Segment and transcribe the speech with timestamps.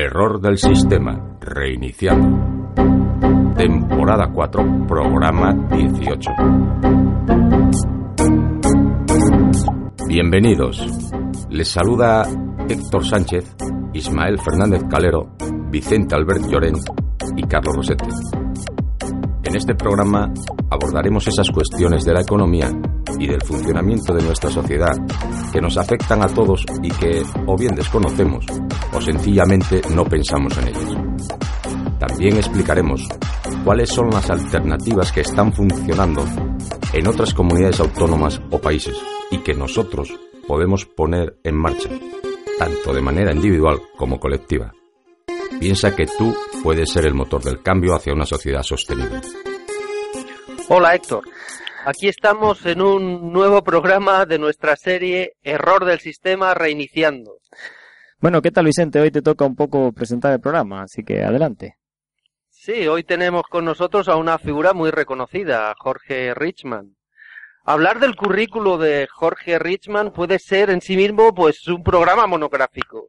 [0.00, 1.38] Error del sistema.
[1.40, 2.72] Reiniciando.
[3.56, 6.30] Temporada 4, programa 18.
[10.06, 10.86] Bienvenidos.
[11.50, 12.22] Les saluda
[12.68, 13.56] Héctor Sánchez,
[13.92, 15.34] Ismael Fernández Calero,
[15.68, 16.78] Vicente Albert Llorent
[17.36, 18.06] y Carlos Rosete.
[19.42, 20.32] En este programa
[20.70, 22.70] abordaremos esas cuestiones de la economía
[23.18, 24.96] y del funcionamiento de nuestra sociedad
[25.52, 28.46] que nos afectan a todos y que o bien desconocemos
[28.92, 30.96] o sencillamente no pensamos en ellas.
[31.98, 33.08] También explicaremos
[33.64, 36.24] cuáles son las alternativas que están funcionando
[36.92, 38.96] en otras comunidades autónomas o países
[39.30, 40.12] y que nosotros
[40.46, 41.90] podemos poner en marcha,
[42.58, 44.72] tanto de manera individual como colectiva.
[45.60, 49.20] Piensa que tú puedes ser el motor del cambio hacia una sociedad sostenible.
[50.68, 51.24] Hola Héctor,
[51.84, 57.38] aquí estamos en un nuevo programa de nuestra serie Error del Sistema Reiniciando.
[58.20, 59.00] Bueno, ¿qué tal Vicente?
[59.00, 61.76] Hoy te toca un poco presentar el programa, así que adelante.
[62.48, 66.96] Sí, hoy tenemos con nosotros a una figura muy reconocida, Jorge Richman.
[67.64, 73.08] Hablar del currículo de Jorge Richman puede ser en sí mismo pues un programa monográfico.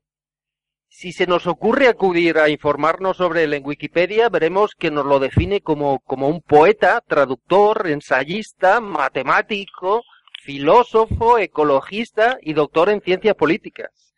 [1.01, 5.19] Si se nos ocurre acudir a informarnos sobre él en Wikipedia, veremos que nos lo
[5.19, 10.03] define como, como un poeta, traductor, ensayista, matemático,
[10.43, 14.13] filósofo, ecologista y doctor en ciencias políticas.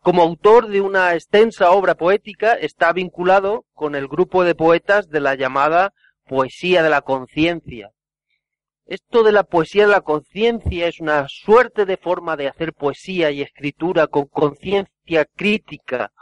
[0.00, 5.20] Como autor de una extensa obra poética, está vinculado con el grupo de poetas de
[5.20, 5.92] la llamada
[6.26, 7.90] poesía de la conciencia.
[8.86, 13.30] Esto de la poesía de la conciencia es una suerte de forma de hacer poesía
[13.30, 16.12] y escritura con conciencia crítica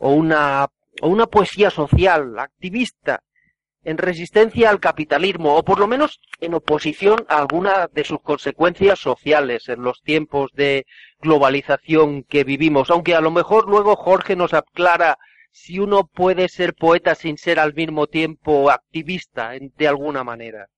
[0.00, 0.66] o una,
[1.02, 3.22] o una poesía social, activista,
[3.84, 8.98] en resistencia al capitalismo o por lo menos en oposición a alguna de sus consecuencias
[8.98, 10.86] sociales en los tiempos de
[11.20, 15.18] globalización que vivimos, aunque a lo mejor luego Jorge nos aclara
[15.52, 20.68] si uno puede ser poeta sin ser al mismo tiempo activista de alguna manera.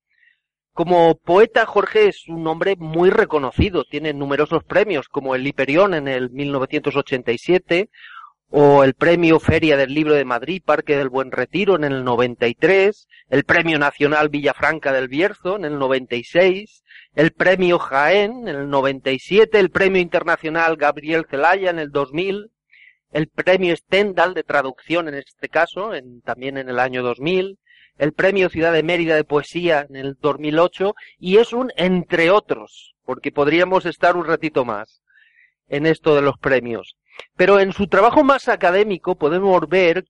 [0.72, 6.08] Como poeta, Jorge es un hombre muy reconocido, tiene numerosos premios como el Hiperión en
[6.08, 7.90] el 1987
[8.54, 13.08] o el Premio Feria del Libro de Madrid, Parque del Buen Retiro en el 93,
[13.30, 19.58] el Premio Nacional Villafranca del Bierzo en el 96, el Premio Jaén en el 97,
[19.58, 22.50] el Premio Internacional Gabriel Zelaya en el 2000,
[23.12, 27.58] el Premio Stendhal de traducción en este caso, en, también en el año 2000,
[27.96, 32.96] el Premio Ciudad de Mérida de Poesía en el 2008 y es un entre otros,
[33.06, 35.02] porque podríamos estar un ratito más
[35.68, 36.98] en esto de los premios.
[37.36, 40.04] Pero en su trabajo más académico podemos ver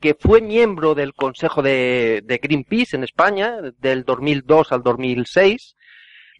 [0.00, 5.76] que fue miembro del Consejo de, de Greenpeace en España del 2002 al 2006.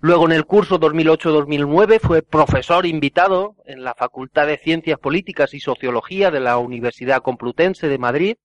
[0.00, 5.60] Luego en el curso 2008-2009 fue profesor invitado en la Facultad de Ciencias Políticas y
[5.60, 8.36] Sociología de la Universidad Complutense de Madrid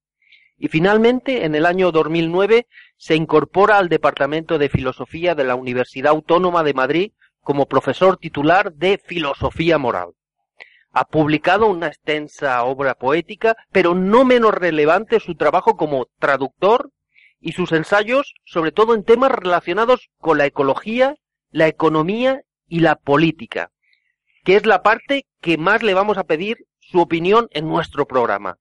[0.60, 6.12] y finalmente, en el año 2009, se incorpora al Departamento de Filosofía de la Universidad
[6.12, 10.10] Autónoma de Madrid como profesor titular de Filosofía Moral.
[11.00, 16.92] Ha publicado una extensa obra poética, pero no menos relevante su trabajo como traductor
[17.40, 21.16] y sus ensayos, sobre todo en temas relacionados con la ecología,
[21.52, 23.72] la economía y la política,
[24.44, 28.58] que es la parte que más le vamos a pedir su opinión en nuestro programa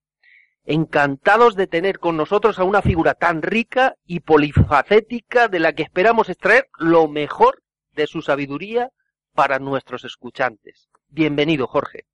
[0.64, 5.82] encantados de tener con nosotros a una figura tan rica y polifacética de la que
[5.82, 7.64] esperamos extraer lo mejor
[7.96, 8.90] de su sabiduría
[9.34, 10.88] para nuestros escuchantes.
[11.08, 12.04] Bienvenido, Jorge.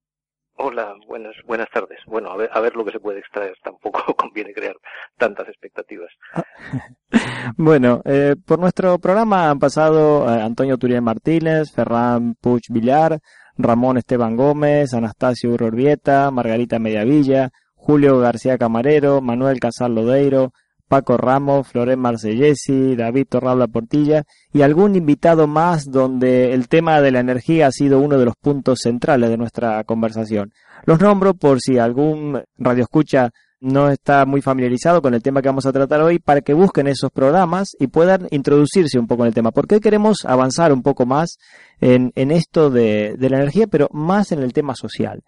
[0.57, 1.99] Hola, buenas, buenas tardes.
[2.07, 3.57] Bueno, a ver, a ver lo que se puede extraer.
[3.65, 4.77] Tampoco conviene crear
[5.19, 6.11] tantas expectativas.
[7.57, 13.19] bueno, eh, por nuestro programa han pasado eh, Antonio Turiel Martínez, Ferran Puig Villar,
[13.57, 20.53] Ramón Esteban Gómez, Anastasio Urorbieta, Margarita Mediavilla, Julio García Camarero, Manuel Casal Lodeiro,
[20.89, 27.11] Paco Ramos, Florén Marcellesi, David Torrabla Portilla y algún invitado más donde el tema de
[27.11, 30.53] la energía ha sido uno de los puntos centrales de nuestra conversación.
[30.85, 35.65] Los nombro por si algún radioescucha no está muy familiarizado con el tema que vamos
[35.65, 39.35] a tratar hoy para que busquen esos programas y puedan introducirse un poco en el
[39.35, 39.53] tema.
[39.53, 41.39] Porque hoy queremos avanzar un poco más
[41.81, 45.23] en, esto de la energía, pero más en el tema social.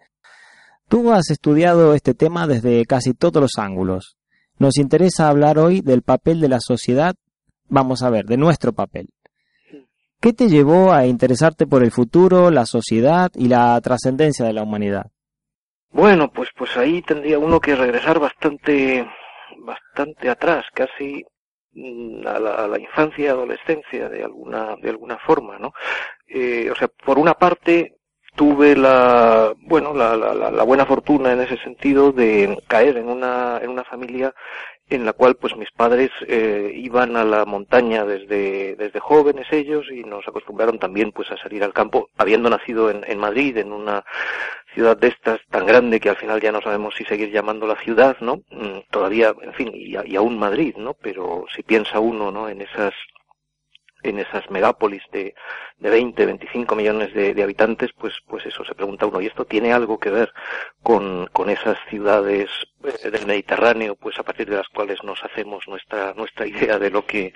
[0.87, 4.16] Tú has estudiado este tema desde casi todos los ángulos.
[4.59, 7.15] Nos interesa hablar hoy del papel de la sociedad,
[7.69, 9.09] vamos a ver, de nuestro papel.
[10.19, 14.63] ¿Qué te llevó a interesarte por el futuro, la sociedad y la trascendencia de la
[14.63, 15.11] humanidad?
[15.91, 19.07] Bueno, pues pues ahí tendría uno que regresar bastante
[19.59, 21.23] bastante atrás, casi
[21.73, 25.71] mm, a la, a la infancia adolescencia de alguna de alguna forma, ¿no?
[26.27, 27.97] Eh, o sea, por una parte
[28.37, 33.59] tuve la bueno la, la, la, buena fortuna en ese sentido de caer en una
[33.63, 34.31] en una familia
[34.89, 39.87] en la cual pues mis padres eh, iban a la montaña desde desde jóvenes ellos
[39.91, 43.73] y nos acostumbraron también pues a salir al campo habiendo nacido en, en Madrid en
[43.73, 44.05] una
[44.75, 47.77] ciudad de estas tan grande que al final ya no sabemos si seguir llamando la
[47.77, 52.31] ciudad no mm, todavía en fin y, y aún Madrid no pero si piensa uno
[52.31, 52.93] no en esas
[54.03, 55.33] en esas megápolis de,
[55.79, 59.21] de 20, 25 millones de, de, habitantes, pues, pues eso se pregunta uno.
[59.21, 60.33] ¿Y esto tiene algo que ver
[60.83, 62.49] con, con esas ciudades
[62.81, 67.05] del Mediterráneo, pues a partir de las cuales nos hacemos nuestra, nuestra idea de lo
[67.05, 67.33] que,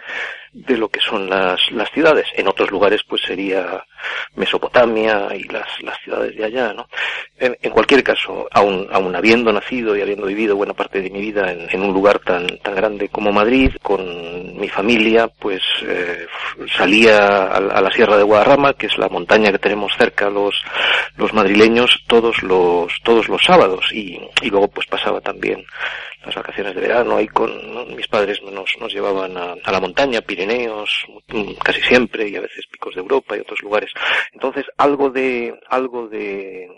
[0.53, 2.27] de lo que son las, las ciudades?
[2.35, 3.83] En otros lugares, pues sería
[4.35, 6.87] Mesopotamia y las, las ciudades de allá, ¿no?
[7.37, 11.21] En, en cualquier caso, aun, aun habiendo nacido y habiendo vivido buena parte de mi
[11.21, 16.27] vida en, en un lugar tan, tan grande como Madrid, con mi familia, pues, eh,
[16.77, 20.55] salía a, a, la Sierra de Guadarrama, que es la montaña que tenemos cerca los,
[21.17, 25.30] los madrileños, todos los, todos los sábados y, y luego pues pasaba también
[26.25, 30.21] las vacaciones de verano ahí con mis padres nos, nos llevaban a, a, la montaña,
[30.21, 31.05] Pirineos,
[31.63, 33.91] casi siempre y a veces picos de Europa y otros lugares.
[34.33, 36.69] Entonces algo de, algo de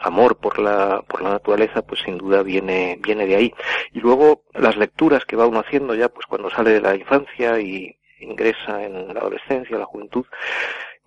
[0.00, 3.54] amor por la, por la naturaleza, pues sin duda viene, viene de ahí.
[3.92, 7.58] Y luego las lecturas que va uno haciendo ya, pues cuando sale de la infancia
[7.60, 10.24] y, ingresa en la adolescencia, la juventud,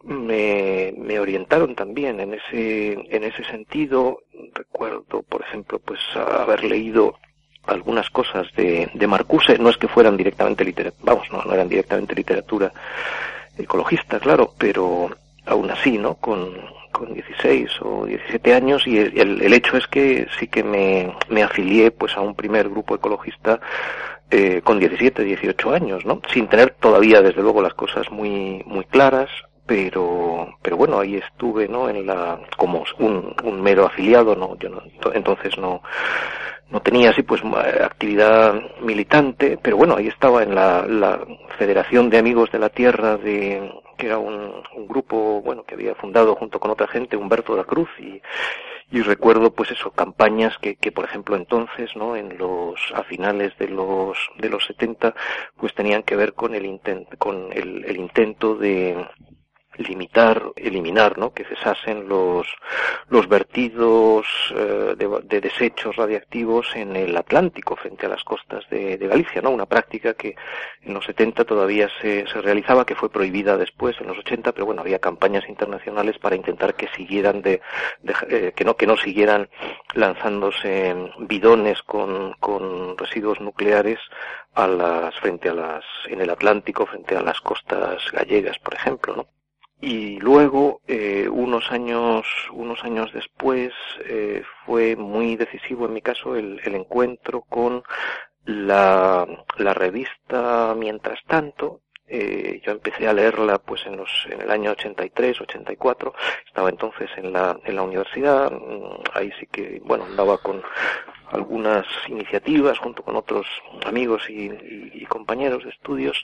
[0.03, 4.19] me, me orientaron también en ese, en ese sentido.
[4.53, 7.15] Recuerdo, por ejemplo, pues haber leído
[7.65, 11.67] algunas cosas de, de Marcuse, no es que fueran directamente literatura, vamos, no, no eran
[11.67, 12.71] directamente literatura
[13.57, 15.09] ecologista, claro, pero
[15.45, 16.15] aún así, ¿no?
[16.15, 16.53] Con,
[16.91, 21.43] con 16 o 17 años y el, el, hecho es que sí que me, me
[21.43, 23.59] afilié pues a un primer grupo ecologista
[24.29, 26.21] eh, con 17, 18 años, ¿no?
[26.33, 29.29] Sin tener todavía, desde luego, las cosas muy, muy claras,
[29.67, 31.89] pero, pero bueno, ahí estuve, ¿no?
[31.89, 34.57] En la, como un, un mero afiliado, ¿no?
[34.57, 34.81] Yo no,
[35.13, 35.83] entonces no,
[36.71, 41.19] no tenía así pues actividad militante, pero bueno, ahí estaba en la, la
[41.59, 45.95] Federación de Amigos de la Tierra de, que era un, un grupo, bueno, que había
[45.95, 48.21] fundado junto con otra gente, Humberto de la Cruz y,
[48.89, 53.57] y recuerdo pues eso campañas que, que por ejemplo entonces no en los a finales
[53.57, 55.13] de los de los 70
[55.57, 59.05] pues tenían que ver con el intent, con el, el intento de
[59.77, 61.33] limitar, eliminar, ¿no?
[61.33, 62.47] Que cesasen los,
[63.09, 64.25] los vertidos
[64.55, 69.41] eh, de, de, desechos radiactivos en el Atlántico frente a las costas de, de, Galicia,
[69.41, 69.51] ¿no?
[69.51, 70.35] Una práctica que
[70.81, 74.65] en los 70 todavía se, se realizaba, que fue prohibida después en los 80, pero
[74.65, 77.61] bueno, había campañas internacionales para intentar que siguieran de,
[78.01, 79.49] de eh, que no, que no siguieran
[79.93, 83.99] lanzándose bidones con, con residuos nucleares
[84.55, 89.15] a las, frente a las, en el Atlántico, frente a las costas gallegas, por ejemplo,
[89.15, 89.36] ¿no?
[89.79, 93.73] Y luego eh, unos años unos años después
[94.05, 97.83] eh, fue muy decisivo en mi caso el, el encuentro con
[98.45, 104.49] la, la, revista Mientras tanto eh, yo empecé a leerla pues en los en el
[104.49, 106.13] año 83 84
[106.45, 108.51] estaba entonces en la en la universidad.
[108.51, 110.61] Mm, ahí sí que bueno andaba con
[111.31, 113.45] algunas iniciativas junto con otros
[113.85, 114.49] amigos y,
[114.93, 116.23] y, compañeros de estudios.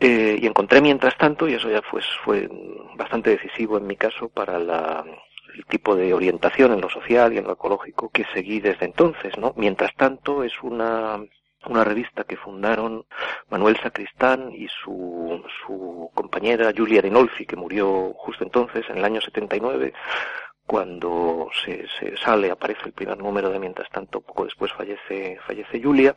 [0.00, 2.48] Eh, y encontré mientras tanto y eso ya pues fue
[2.96, 5.04] bastante decisivo en mi caso para la
[5.54, 9.36] el tipo de orientación en lo social y en lo ecológico que seguí desde entonces,
[9.36, 9.52] ¿no?
[9.56, 11.22] Mientras tanto es una
[11.66, 13.04] una revista que fundaron
[13.50, 19.20] Manuel Sacristán y su, su compañera Julia Dinolfi, que murió justo entonces, en el año
[19.20, 19.92] 79,
[20.66, 25.82] cuando se, se, sale, aparece el primer número de mientras tanto, poco después fallece, fallece
[25.82, 26.14] Julia,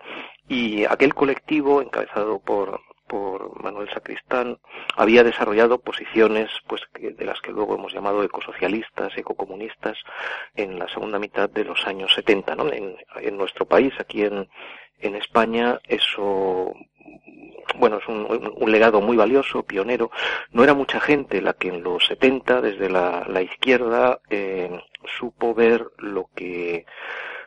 [0.47, 4.57] y aquel colectivo, encabezado por, por Manuel Sacristán,
[4.95, 9.97] había desarrollado posiciones, pues, de las que luego hemos llamado ecosocialistas, ecocomunistas,
[10.55, 12.71] en la segunda mitad de los años 70, ¿no?
[12.71, 14.47] En, en nuestro país, aquí en,
[14.99, 16.73] en España eso
[17.77, 20.11] bueno, es un, legado muy valioso, pionero.
[20.51, 24.79] No era mucha gente la que en los 70, desde la, izquierda, eh,
[25.17, 26.85] supo ver lo que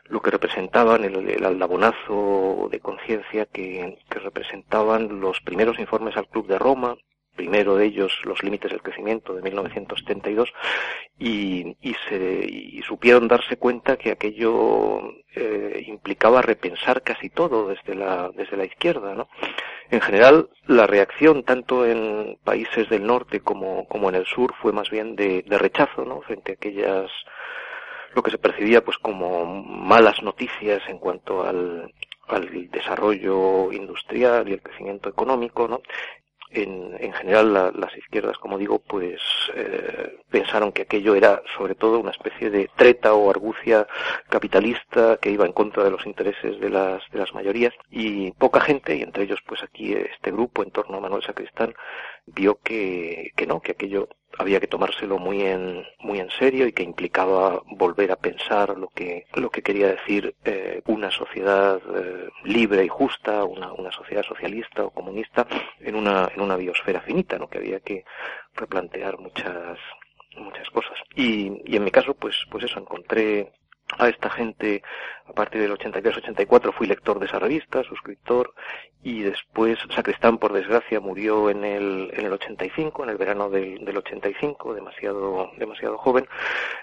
[0.05, 6.47] lo que representaban el, el aldabonazo de conciencia que representaban los primeros informes al Club
[6.47, 6.97] de Roma,
[7.39, 10.51] primero de ellos los límites del crecimiento de 1972
[11.17, 14.99] y, y, se, y supieron darse cuenta que aquello
[15.33, 19.29] eh, implicaba repensar casi todo desde la, desde la izquierda, ¿no?
[19.89, 24.73] En general, la reacción tanto en países del norte como, como en el sur fue
[24.73, 26.19] más bien de, de rechazo, ¿no?
[26.19, 27.09] Frente a aquellas
[28.15, 31.93] lo que se percibía pues como malas noticias en cuanto al,
[32.29, 35.81] al desarrollo industrial y el crecimiento económico, ¿no?
[36.51, 39.21] En, en general las izquierdas, como digo, pues
[39.55, 43.87] eh, pensaron que aquello era sobre todo una especie de treta o argucia
[44.29, 47.73] capitalista que iba en contra de los intereses de las, de las mayorías.
[47.91, 51.75] Y poca gente, y entre ellos pues aquí este grupo en torno a Manuel Sacristán,
[52.25, 56.71] vio que, que no, que aquello había que tomárselo muy en muy en serio y
[56.71, 62.29] que implicaba volver a pensar lo que lo que quería decir eh, una sociedad eh,
[62.45, 65.45] libre y justa una, una sociedad socialista o comunista
[65.81, 68.05] en una en una biosfera finita no que había que
[68.55, 69.77] replantear muchas
[70.37, 70.97] muchas cosas.
[71.15, 73.51] Y, y en mi caso pues pues eso encontré
[73.97, 74.83] a esta gente
[75.25, 78.53] a partir del 83-84 fui lector de esa revista, suscriptor,
[79.03, 83.85] y después Sacristán, por desgracia, murió en el, en el 85, en el verano del,
[83.85, 86.27] del 85, demasiado, demasiado joven.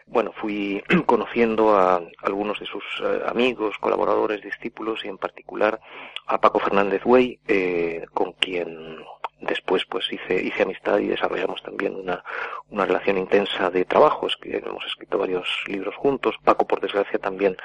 [0.07, 5.81] Bueno, fui conociendo a algunos de sus eh, amigos, colaboradores, discípulos, y en particular
[6.27, 8.99] a Paco Fernández Güey, eh, con quien
[9.41, 12.25] después pues hice, hice amistad y desarrollamos también una,
[12.71, 16.37] una relación intensa de trabajos, que hemos escrito varios libros juntos.
[16.43, 16.81] Paco, por
[17.21, 17.57] también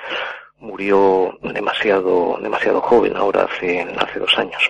[0.59, 4.61] murió demasiado, demasiado joven, ahora hace, hace dos años.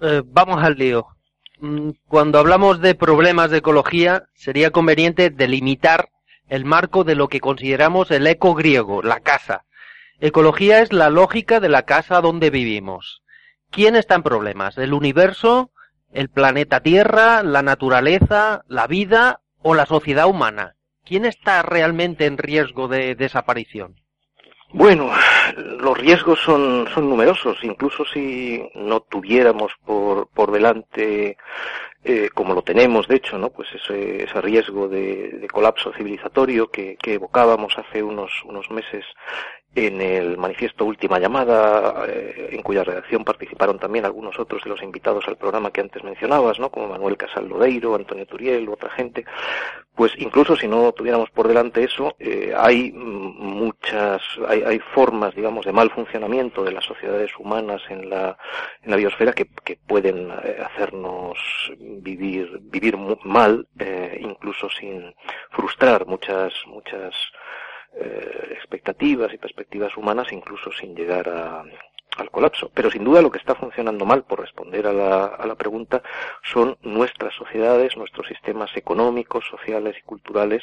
[0.00, 1.06] Eh, vamos al lío.
[1.60, 6.08] Mm, cuando hablamos de problemas de ecología, sería conveniente delimitar
[6.48, 9.64] el marco de lo que consideramos el eco griego, la casa.
[10.20, 13.22] Ecología es la lógica de la casa donde vivimos.
[13.70, 14.78] ¿Quién está en problemas?
[14.78, 15.70] ¿El universo?
[16.14, 20.76] el planeta Tierra, la naturaleza, la vida o la sociedad humana?
[21.04, 23.96] ¿Quién está realmente en riesgo de desaparición?
[24.72, 25.12] Bueno,
[25.56, 31.36] los riesgos son, son numerosos, incluso si no tuviéramos por, por delante,
[32.02, 33.50] eh, como lo tenemos de hecho, ¿no?
[33.50, 39.04] Pues ese, ese riesgo de, de colapso civilizatorio que, que, evocábamos hace unos, unos meses
[39.74, 44.82] en el manifiesto Última Llamada, eh, en cuya redacción participaron también algunos otros de los
[44.82, 46.70] invitados al programa que antes mencionabas, ¿no?
[46.70, 49.24] como Manuel Casal Lodeiro, Antonio Turiel, otra gente,
[49.94, 55.64] pues incluso si no tuviéramos por delante eso, eh, hay muchas, hay, hay, formas, digamos,
[55.64, 58.36] de mal funcionamiento de las sociedades humanas en la,
[58.82, 61.38] en la biosfera que, que pueden eh, hacernos
[61.78, 65.14] vivir, vivir mal, eh, incluso sin
[65.50, 67.14] frustrar muchas, muchas
[67.96, 71.64] eh, expectativas y perspectivas humanas incluso sin llegar a,
[72.16, 72.70] al colapso.
[72.74, 76.02] Pero sin duda lo que está funcionando mal, por responder a la, a la pregunta,
[76.42, 80.62] son nuestras sociedades, nuestros sistemas económicos, sociales y culturales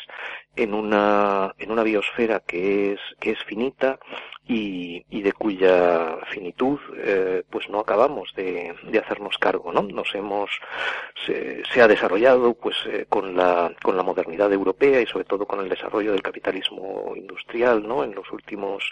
[0.56, 4.00] en una, en una biosfera que es, que es finita
[4.48, 9.82] y, y de cuya finitud eh, pues no acabamos de, de, hacernos cargo, ¿no?
[9.82, 10.50] Nos hemos,
[11.26, 15.46] se, se ha desarrollado pues eh, con la, con la modernidad europea y sobre todo
[15.46, 18.04] con el desarrollo del capitalismo industrial, ¿no?
[18.04, 18.84] En los últimos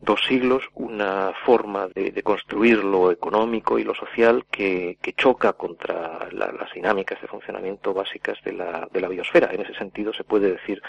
[0.00, 5.52] dos siglos, una forma de de, construir lo económico y lo social que, que choca
[5.54, 9.50] contra la, las dinámicas de funcionamiento básicas de la, de la biosfera.
[9.52, 10.82] En ese sentido se puede decir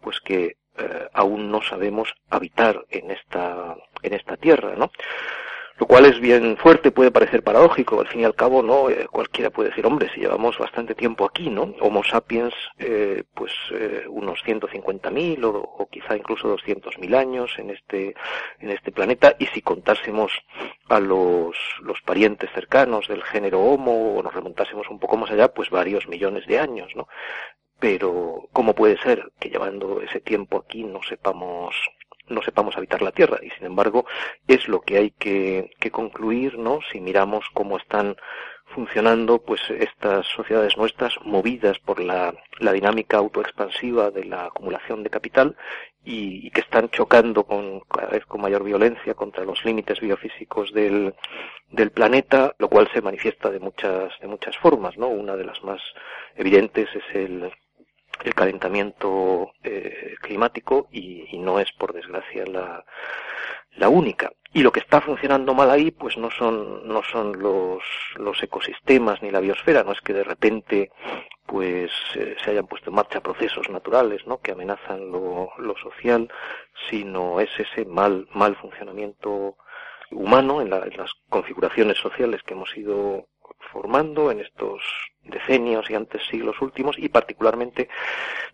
[0.00, 4.90] pues que eh, aún no sabemos habitar en esta, en esta tierra, ¿no?
[5.78, 8.88] lo cual es bien fuerte, puede parecer paradójico, al fin y al cabo, ¿no?
[8.88, 11.74] Eh, cualquiera puede decir, hombre, si llevamos bastante tiempo aquí, ¿no?
[11.80, 13.52] Homo sapiens, eh, pues
[14.08, 18.14] unos 150.000 o, o quizá incluso 200.000 años en este,
[18.60, 20.32] en este planeta, y si contásemos
[20.88, 25.48] a los, los parientes cercanos del género Homo o nos remontásemos un poco más allá,
[25.52, 27.06] pues varios millones de años, ¿no?
[27.78, 31.74] Pero, ¿cómo puede ser que llevando ese tiempo aquí no sepamos
[32.28, 34.04] no sepamos habitar la Tierra y sin embargo
[34.48, 36.80] es lo que hay que, que concluir, ¿no?
[36.90, 38.16] Si miramos cómo están
[38.74, 45.10] funcionando pues estas sociedades nuestras movidas por la, la dinámica autoexpansiva de la acumulación de
[45.10, 45.56] capital
[46.04, 50.72] y, y, que están chocando con cada vez con mayor violencia contra los límites biofísicos
[50.72, 51.14] del,
[51.70, 55.08] del planeta, lo cual se manifiesta de muchas, de muchas formas, ¿no?
[55.08, 55.80] Una de las más
[56.36, 57.52] evidentes es el,
[58.24, 62.84] el calentamiento eh, climático y, y, no es por desgracia la,
[63.76, 64.32] la única.
[64.52, 67.82] Y lo que está funcionando mal ahí, pues no son, no son los,
[68.16, 70.90] los ecosistemas ni la biosfera, no es que de repente
[71.44, 74.38] pues eh, se hayan puesto en marcha procesos naturales, ¿no?
[74.38, 76.28] que amenazan lo, lo social,
[76.90, 79.56] sino es ese mal, mal funcionamiento
[80.10, 83.26] humano en, la, en las configuraciones sociales que hemos ido
[83.76, 84.80] transformando en estos
[85.24, 87.88] decenios y antes siglos últimos y particularmente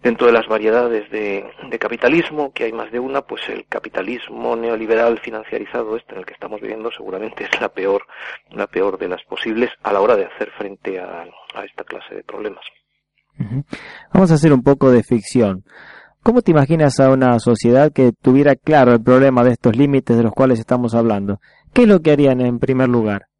[0.02, 1.44] dentro de las variedades de,
[1.78, 6.34] capitalismo, que hay más de una, pues el capitalismo neoliberal financiarizado este en el que
[6.34, 8.06] estamos viviendo seguramente es la peor,
[8.50, 11.24] la peor de las posibles a la hora de hacer frente a,
[11.64, 12.64] esta clase de problemas.
[14.12, 15.64] Vamos a hacer un poco de ficción.
[16.22, 20.22] ¿Cómo te imaginas a una sociedad que tuviera claro el problema de estos límites de
[20.22, 21.40] los cuales estamos hablando?
[21.72, 23.31] ¿Qué es lo que harían en primer lugar?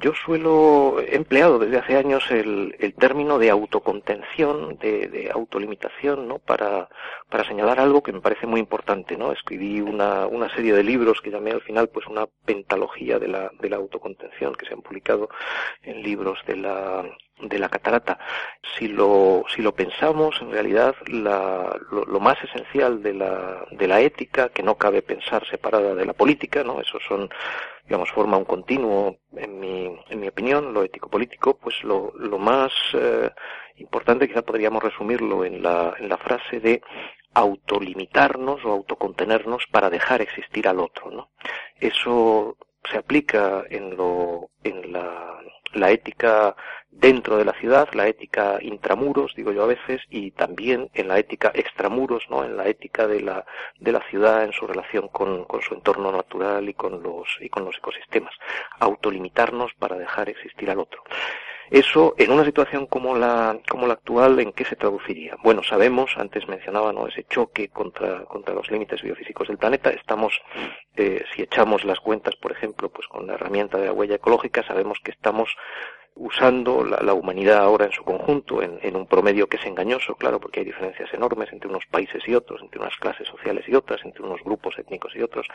[0.00, 6.28] Yo suelo, he empleado desde hace años el, el término de autocontención, de, de, autolimitación,
[6.28, 6.38] ¿no?
[6.38, 6.88] Para,
[7.28, 9.32] para señalar algo que me parece muy importante, ¿no?
[9.32, 13.50] Escribí una, una serie de libros que llamé al final, pues, una pentalogía de la,
[13.60, 15.28] de la autocontención que se han publicado
[15.82, 17.04] en libros de la,
[17.40, 18.18] de la catarata.
[18.76, 23.86] Si lo, si lo pensamos, en realidad la, lo, lo, más esencial de la, de
[23.86, 26.80] la ética, que no cabe pensar separada de la política, ¿no?
[26.80, 27.28] Eso son,
[27.84, 32.72] digamos, forma un continuo, en mi, en mi opinión, lo ético-político, pues lo, lo más
[32.94, 33.30] eh,
[33.76, 36.82] importante quizá podríamos resumirlo en la, en la frase de
[37.34, 41.28] autolimitarnos o autocontenernos para dejar existir al otro, ¿no?
[41.78, 42.56] Eso
[42.90, 45.38] se aplica en lo, en la,
[45.74, 46.56] la ética
[46.98, 51.18] dentro de la ciudad, la ética intramuros, digo yo a veces, y también en la
[51.18, 52.44] ética extramuros, ¿no?
[52.44, 53.44] En la ética de la,
[53.78, 57.48] de la ciudad en su relación con, con su entorno natural y con los, y
[57.48, 58.34] con los ecosistemas.
[58.78, 61.02] Autolimitarnos para dejar existir al otro.
[61.70, 65.36] Eso, en una situación como la, como la actual, ¿en qué se traduciría?
[65.42, 67.08] Bueno, sabemos, antes mencionaba, ¿no?
[67.08, 69.90] Ese choque contra, contra los límites biofísicos del planeta.
[69.90, 70.40] Estamos,
[70.96, 74.62] eh, si echamos las cuentas, por ejemplo, pues con la herramienta de la huella ecológica,
[74.62, 75.56] sabemos que estamos
[76.16, 80.60] usando la, humanidad ahora en su conjunto, en, un promedio que es engañoso, claro, porque
[80.60, 84.22] hay diferencias enormes entre unos países y otros, entre unas clases sociales y otras, entre
[84.22, 85.46] unos grupos étnicos y otros.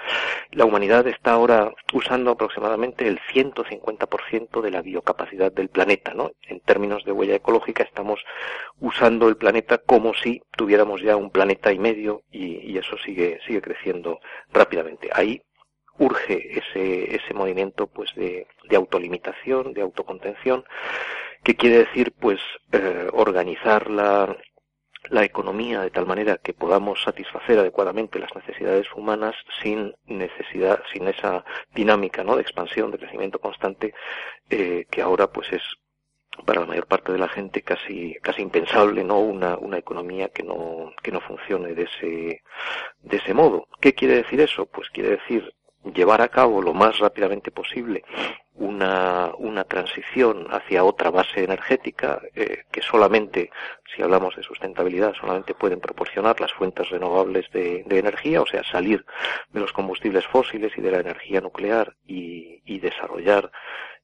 [0.51, 6.31] La humanidad está ahora usando aproximadamente el 150% de la biocapacidad del planeta, ¿no?
[6.47, 8.23] En términos de huella ecológica estamos
[8.79, 13.61] usando el planeta como si tuviéramos ya un planeta y medio y eso sigue, sigue
[13.61, 14.19] creciendo
[14.53, 15.09] rápidamente.
[15.11, 15.41] Ahí
[16.01, 20.65] urge ese, ese movimiento pues de, de autolimitación, de autocontención,
[21.43, 22.39] que quiere decir pues
[22.71, 24.35] eh, organizar la,
[25.09, 31.07] la economía de tal manera que podamos satisfacer adecuadamente las necesidades humanas sin necesidad, sin
[31.07, 32.35] esa dinámica ¿no?
[32.35, 33.93] de expansión, de crecimiento constante,
[34.49, 35.61] eh, que ahora pues es
[36.45, 40.43] para la mayor parte de la gente casi casi impensable no una, una economía que
[40.43, 42.41] no que no funcione de ese
[43.01, 43.67] de ese modo.
[43.81, 45.53] Qué quiere decir eso pues quiere decir
[45.93, 48.03] llevar a cabo lo más rápidamente posible
[48.55, 53.49] una, una transición hacia otra base energética eh, que solamente,
[53.93, 58.63] si hablamos de sustentabilidad, solamente pueden proporcionar las fuentes renovables de, de, energía, o sea,
[58.63, 59.05] salir
[59.51, 63.51] de los combustibles fósiles y de la energía nuclear y, y desarrollar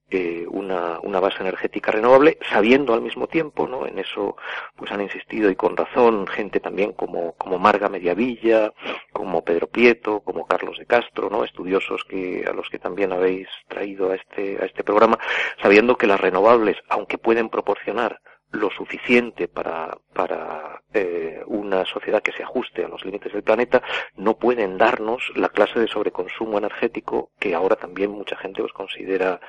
[0.10, 3.86] eh, una, una base energética renovable, sabiendo al mismo tiempo, ¿no?
[3.86, 4.38] En eso,
[4.76, 8.72] pues han insistido y con razón gente también como, como Marga Mediavilla,
[9.12, 11.43] como Pedro Prieto, como Carlos de Castro, ¿no?
[11.43, 15.20] Estudiosos que, a los que también habéis traído a este, a este programa,
[15.62, 22.32] sabiendo que las renovables, aunque pueden proporcionar lo suficiente para, para eh, una sociedad que
[22.32, 23.82] se ajuste a los límites del planeta,
[24.16, 29.40] no pueden darnos la clase de sobreconsumo energético que ahora también mucha gente os considera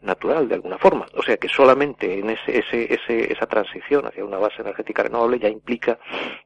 [0.00, 1.06] natural de alguna forma.
[1.14, 5.38] O sea que solamente en ese, ese, ese, esa transición hacia una base energética renovable
[5.38, 5.98] ya implica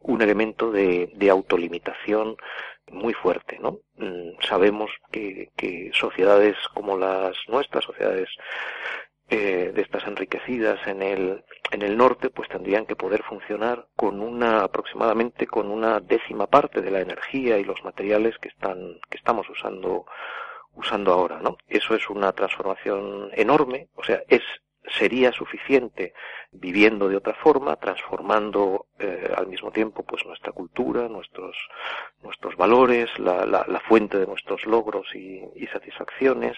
[0.03, 2.37] un elemento de, de autolimitación
[2.91, 3.79] muy fuerte, ¿no?
[3.97, 8.29] Mm, sabemos que, que sociedades como las nuestras, sociedades
[9.31, 14.21] eh, de estas enriquecidas en el, en el norte, pues tendrían que poder funcionar con
[14.21, 19.19] una, aproximadamente con una décima parte de la energía y los materiales que están, que
[19.19, 20.07] estamos usando,
[20.75, 21.57] usando ahora, ¿no?
[21.69, 24.43] Eso es una transformación enorme, o sea, es
[24.99, 26.15] sería suficiente
[26.53, 31.57] viviendo de otra forma, transformando eh, al mismo tiempo pues nuestra cultura, nuestros
[32.23, 36.57] nuestros valores, la, la, la fuente de nuestros logros y, y, satisfacciones,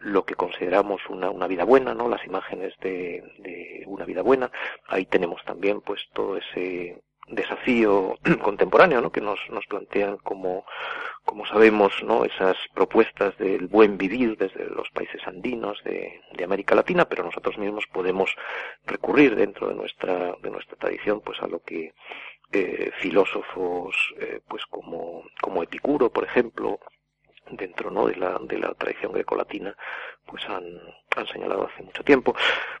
[0.00, 2.08] lo que consideramos una, una vida buena, ¿no?
[2.08, 4.50] Las imágenes de, de una vida buena.
[4.88, 9.10] Ahí tenemos también pues todo ese desafío contemporáneo ¿no?
[9.10, 10.64] que nos, nos plantean como,
[11.24, 12.24] como sabemos ¿no?
[12.24, 17.58] esas propuestas del buen vivir desde los países andinos de, de, América Latina pero nosotros
[17.58, 18.30] mismos podemos
[18.84, 21.94] recurrir dentro de nuestra de nuestra tradición pues a lo que
[22.52, 26.78] eh, filósofos eh, pues como como Epicuro por ejemplo
[27.50, 28.06] dentro ¿no?
[28.06, 29.76] de la de la tradición grecolatina
[30.26, 30.64] pues han,
[31.16, 32.36] han señalado hace mucho tiempo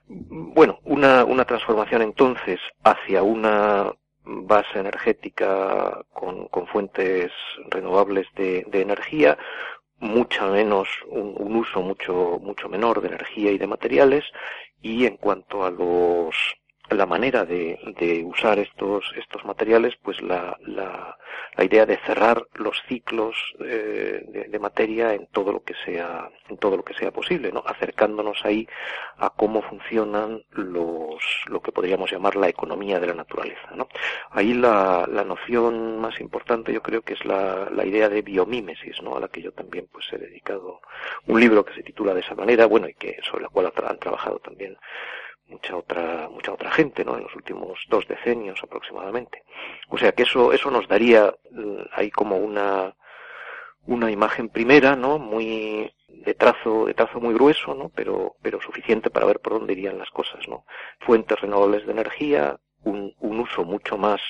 [0.06, 3.92] bueno una una transformación entonces hacia una
[4.26, 7.30] base energética con, con fuentes
[7.70, 9.38] renovables de, de, energía,
[9.98, 14.24] mucho menos, un, un, uso mucho, mucho menor de energía y de materiales,
[14.82, 16.34] y en cuanto a los
[16.90, 21.16] la manera de, de, usar estos, estos materiales, pues la, la,
[21.56, 26.30] la idea de cerrar los ciclos eh, de, de, materia en todo lo que sea,
[26.48, 27.62] en todo lo que sea posible, ¿no?
[27.66, 28.68] acercándonos ahí
[29.16, 33.68] a cómo funcionan los, lo que podríamos llamar la economía de la naturaleza.
[33.74, 33.88] ¿no?
[34.30, 39.02] Ahí la, la noción más importante yo creo que es la, la idea de biomímesis,
[39.02, 39.16] ¿no?
[39.16, 40.80] a la que yo también pues he dedicado
[41.26, 43.98] un libro que se titula de esa manera, bueno, y que sobre la cual han
[43.98, 44.76] trabajado también
[45.48, 49.42] mucha otra mucha otra gente no en los últimos dos decenios aproximadamente.
[49.88, 52.94] O sea que eso eso nos daría mm, ahí como una
[53.86, 59.10] una imagen primera no muy de trazo de trazo muy grueso no pero pero suficiente
[59.10, 60.64] para ver por dónde irían las cosas no
[61.00, 64.20] fuentes renovables de energía un, un uso mucho más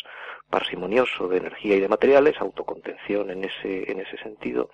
[0.51, 4.71] parsimonioso de energía y de materiales autocontención en ese en ese sentido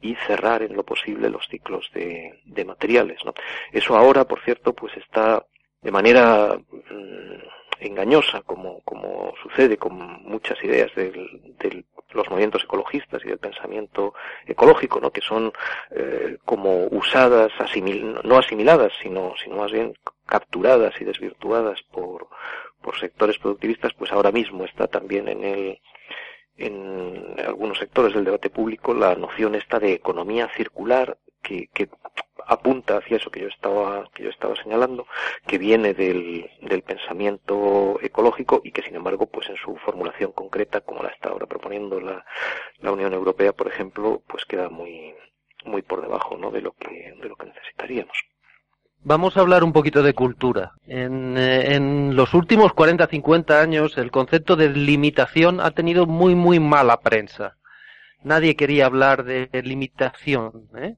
[0.00, 3.34] y cerrar en lo posible los ciclos de, de materiales ¿no?
[3.72, 5.44] eso ahora por cierto pues está
[5.82, 6.58] de manera
[6.90, 7.30] mm,
[7.80, 14.14] engañosa, como, como sucede con muchas ideas de los movimientos ecologistas y del pensamiento
[14.46, 15.10] ecológico, ¿no?
[15.10, 15.52] que son
[15.90, 19.94] eh, como usadas, asimil, no asimiladas, sino, sino más bien
[20.26, 22.28] capturadas y desvirtuadas por,
[22.82, 25.80] por sectores productivistas, pues ahora mismo está también en el,
[26.56, 31.88] en algunos sectores del debate público la noción esta de economía circular que, que
[32.50, 35.06] apunta hacia eso que yo estaba que yo estaba señalando
[35.46, 40.80] que viene del, del pensamiento ecológico y que sin embargo pues en su formulación concreta
[40.80, 42.24] como la está ahora proponiendo la,
[42.80, 45.14] la Unión Europea por ejemplo pues queda muy
[45.64, 46.50] muy por debajo ¿no?
[46.50, 48.16] de lo que de lo que necesitaríamos
[49.02, 50.72] Vamos a hablar un poquito de cultura.
[50.86, 56.60] En, eh, en los últimos 40-50 años el concepto de limitación ha tenido muy, muy
[56.60, 57.56] mala prensa.
[58.22, 60.68] Nadie quería hablar de limitación.
[60.76, 60.96] ¿eh?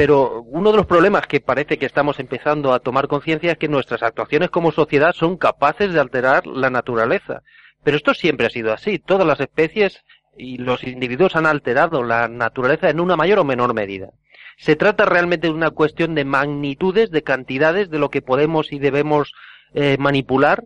[0.00, 3.68] Pero uno de los problemas que parece que estamos empezando a tomar conciencia es que
[3.68, 7.42] nuestras actuaciones como sociedad son capaces de alterar la naturaleza.
[7.84, 8.98] Pero esto siempre ha sido así.
[8.98, 10.02] Todas las especies
[10.38, 14.08] y los individuos han alterado la naturaleza en una mayor o menor medida.
[14.56, 18.78] Se trata realmente de una cuestión de magnitudes, de cantidades, de lo que podemos y
[18.78, 19.34] debemos
[19.74, 20.64] eh, manipular,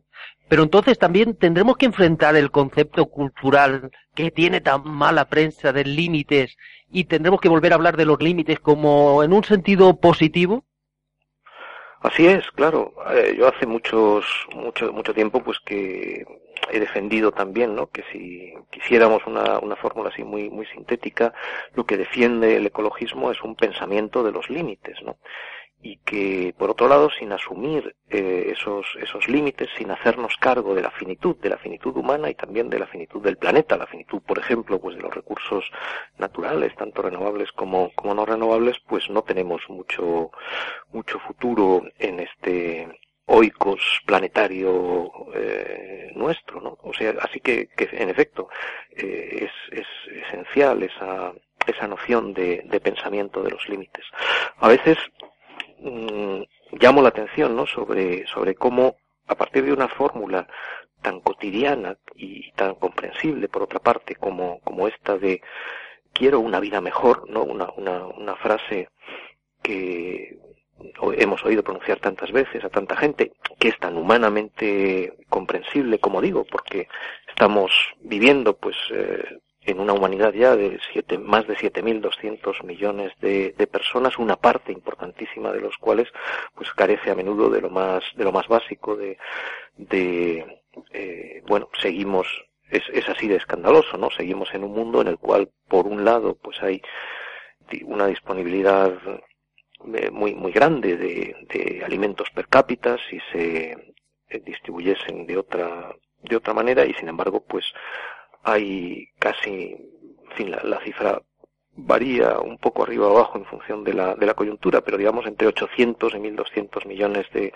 [0.49, 5.85] pero entonces también tendremos que enfrentar el concepto cultural que tiene tan mala prensa de
[5.85, 6.57] límites
[6.91, 10.65] y tendremos que volver a hablar de los límites como en un sentido positivo.
[12.01, 12.93] Así es, claro.
[13.13, 16.25] Eh, yo hace muchos, mucho, mucho tiempo, pues que
[16.71, 17.87] he defendido también, ¿no?
[17.87, 21.33] Que si quisiéramos una, una fórmula así muy, muy sintética,
[21.75, 25.17] lo que defiende el ecologismo es un pensamiento de los límites, ¿no?
[25.85, 30.81] Y que por otro lado sin asumir eh, esos esos límites sin hacernos cargo de
[30.81, 33.77] la finitud de la finitud humana y también de la finitud del planeta.
[33.77, 35.71] La finitud por ejemplo pues de los recursos
[36.17, 40.31] naturales tanto renovables como como no renovables pues no tenemos mucho
[40.91, 42.89] mucho futuro en este
[43.27, 48.49] oikos planetario eh, nuestro no o sea así que, que en efecto
[48.97, 49.87] eh, es, es
[50.29, 51.35] esencial esa
[51.67, 54.05] esa noción de, de pensamiento de los límites.
[54.59, 54.99] A veces
[55.85, 56.43] mmm,
[56.81, 57.67] llamo la atención ¿no?
[57.67, 60.47] sobre, sobre cómo a partir de una fórmula
[61.03, 65.43] tan cotidiana y tan comprensible por otra parte como, como esta de
[66.13, 67.43] quiero una vida mejor, ¿no?
[67.43, 68.89] Una, una, una frase
[69.63, 70.39] que
[71.17, 76.45] hemos oído pronunciar tantas veces a tanta gente, que es tan humanamente comprensible como digo,
[76.45, 76.89] porque
[77.29, 79.25] estamos viviendo pues eh,
[79.67, 84.73] en una humanidad ya de siete, más de 7.200 millones de, de, personas, una parte
[84.73, 86.09] importantísima de los cuales
[86.55, 89.17] pues carece a menudo de lo más, de lo más básico, de,
[89.77, 90.61] de
[90.93, 92.27] eh, bueno, seguimos,
[92.71, 94.11] es, es así de escandaloso, ¿no?
[94.11, 96.83] Seguimos en un mundo en el cual, por un lado, pues hay
[97.85, 98.93] una disponibilidad
[99.95, 103.95] eh, muy, muy grande de, de alimentos per cápita si se
[104.29, 107.65] eh, distribuyesen de otra, de otra manera y sin embargo, pues
[108.45, 111.21] hay casi, en fin, la, cifra
[111.77, 115.27] varía un poco arriba o abajo en función de la, de la coyuntura, pero digamos
[115.27, 117.53] entre 800 y 1.200 millones de,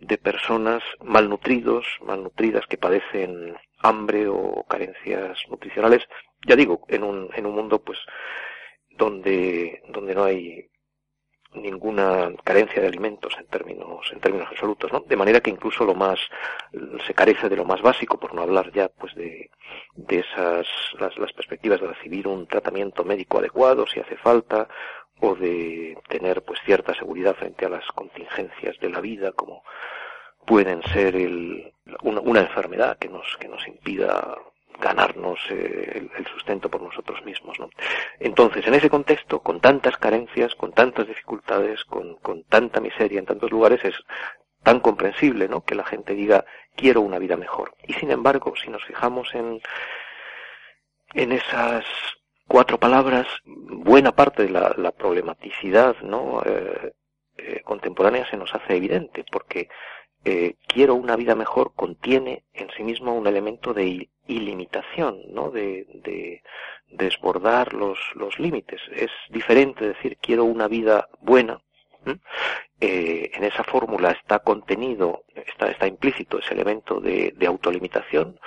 [0.00, 6.02] de personas malnutridos, malnutridas que padecen hambre o carencias nutricionales,
[6.46, 7.98] ya digo, en un, en un mundo pues
[8.90, 10.68] donde, donde no hay
[11.54, 15.94] ninguna carencia de alimentos en términos en términos absolutos no de manera que incluso lo
[15.94, 16.18] más
[17.06, 19.50] se carece de lo más básico por no hablar ya pues de,
[19.96, 20.66] de esas
[20.98, 24.68] las, las perspectivas de recibir un tratamiento médico adecuado si hace falta
[25.20, 29.64] o de tener pues cierta seguridad frente a las contingencias de la vida como
[30.46, 34.36] pueden ser el, una, una enfermedad que nos que nos impida
[34.80, 37.58] ganarnos eh, el, sustento por nosotros mismos.
[37.58, 37.70] ¿no?
[38.20, 43.26] Entonces, en ese contexto, con tantas carencias, con tantas dificultades, con, con tanta miseria en
[43.26, 43.94] tantos lugares, es
[44.62, 45.64] tan comprensible, ¿no?
[45.64, 47.74] Que la gente diga quiero una vida mejor.
[47.86, 49.60] Y sin embargo, si nos fijamos en
[51.14, 51.84] en esas
[52.46, 56.42] cuatro palabras, buena parte de la, problematicidad, ¿no?
[56.44, 56.92] Eh,
[57.36, 59.68] eh, contemporánea se nos hace evidente, porque
[60.24, 65.50] eh, quiero una vida mejor contiene en sí mismo un elemento de ilimitación, ¿no?
[65.50, 66.42] De, de,
[66.90, 68.80] desbordar los, los límites.
[68.92, 71.60] Es diferente decir quiero una vida buena.
[72.80, 78.38] Eh, en esa fórmula está contenido, está, está implícito ese elemento de, de autolimitación.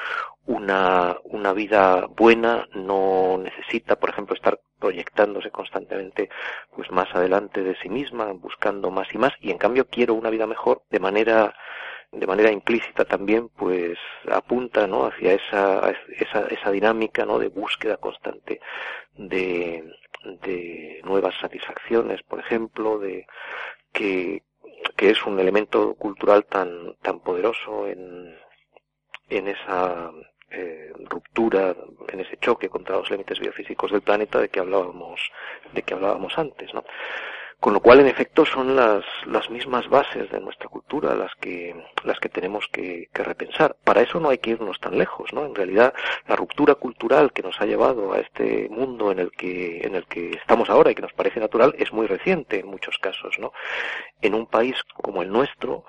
[0.46, 6.30] Una, una vida buena no necesita, por ejemplo, estar proyectándose constantemente
[6.76, 10.30] pues más adelante de sí misma, buscando más y más, y en cambio quiero una
[10.30, 11.56] vida mejor de manera
[12.12, 13.98] de manera implícita también pues
[14.30, 18.60] apunta no hacia esa esa, esa dinámica no de búsqueda constante
[19.16, 19.82] de,
[20.24, 23.26] de nuevas satisfacciones por ejemplo de
[23.92, 24.44] que
[24.96, 28.36] que es un elemento cultural tan tan poderoso en
[29.30, 30.12] en esa
[30.52, 31.74] eh, ruptura,
[32.10, 35.32] en ese choque contra los límites biofísicos del planeta de que hablábamos,
[35.74, 36.84] de que hablábamos antes, ¿no?
[37.62, 41.76] Con lo cual, en efecto, son las, las mismas bases de nuestra cultura las que,
[42.04, 43.78] las que tenemos que, que, repensar.
[43.84, 45.46] Para eso no hay que irnos tan lejos, ¿no?
[45.46, 45.94] En realidad,
[46.28, 50.08] la ruptura cultural que nos ha llevado a este mundo en el que, en el
[50.08, 53.54] que estamos ahora y que nos parece natural es muy reciente en muchos casos, ¿no?
[54.24, 55.86] En un país como el nuestro,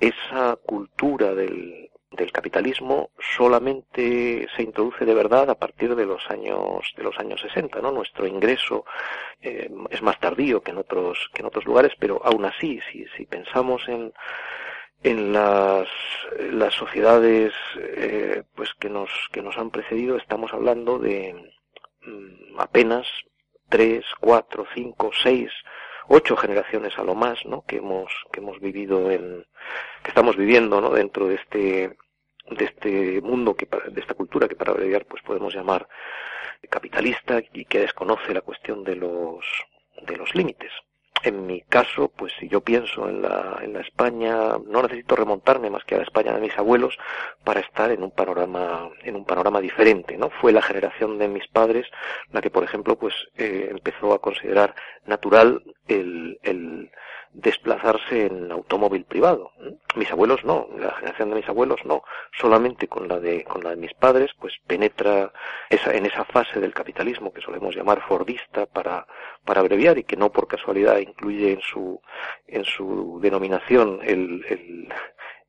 [0.00, 6.92] esa cultura del, del capitalismo solamente se introduce de verdad a partir de los años
[6.96, 8.84] de los años 60 no nuestro ingreso
[9.40, 13.06] eh, es más tardío que en otros que en otros lugares pero aún así si
[13.16, 14.12] si pensamos en
[15.02, 15.86] en las,
[16.50, 21.52] las sociedades eh, pues que nos que nos han precedido estamos hablando de
[22.02, 23.06] mm, apenas
[23.68, 25.50] tres cuatro cinco seis
[26.08, 27.64] ocho generaciones a lo más, ¿no?
[27.66, 29.46] Que hemos que hemos vivido en
[30.02, 30.90] que estamos viviendo, ¿no?
[30.90, 31.96] Dentro de este
[32.50, 35.88] de este mundo que de esta cultura que para abreviar pues podemos llamar
[36.68, 39.44] capitalista y que desconoce la cuestión de los
[40.06, 40.72] de los límites.
[41.22, 45.70] En mi caso, pues si yo pienso en la, en la España, no necesito remontarme
[45.70, 46.98] más que a la España de mis abuelos
[47.44, 50.28] para estar en un panorama, en un panorama diferente, ¿no?
[50.28, 51.86] Fue la generación de mis padres
[52.30, 54.74] la que, por ejemplo, pues eh, empezó a considerar
[55.06, 56.90] natural el, el,
[57.34, 59.50] desplazarse en automóvil privado.
[59.96, 62.02] Mis abuelos no, la generación de mis abuelos no,
[62.38, 65.32] solamente con la de con la de mis padres pues penetra
[65.68, 69.06] esa en esa fase del capitalismo que solemos llamar fordista para
[69.44, 72.00] para abreviar y que no por casualidad incluye en su
[72.46, 74.88] en su denominación el, el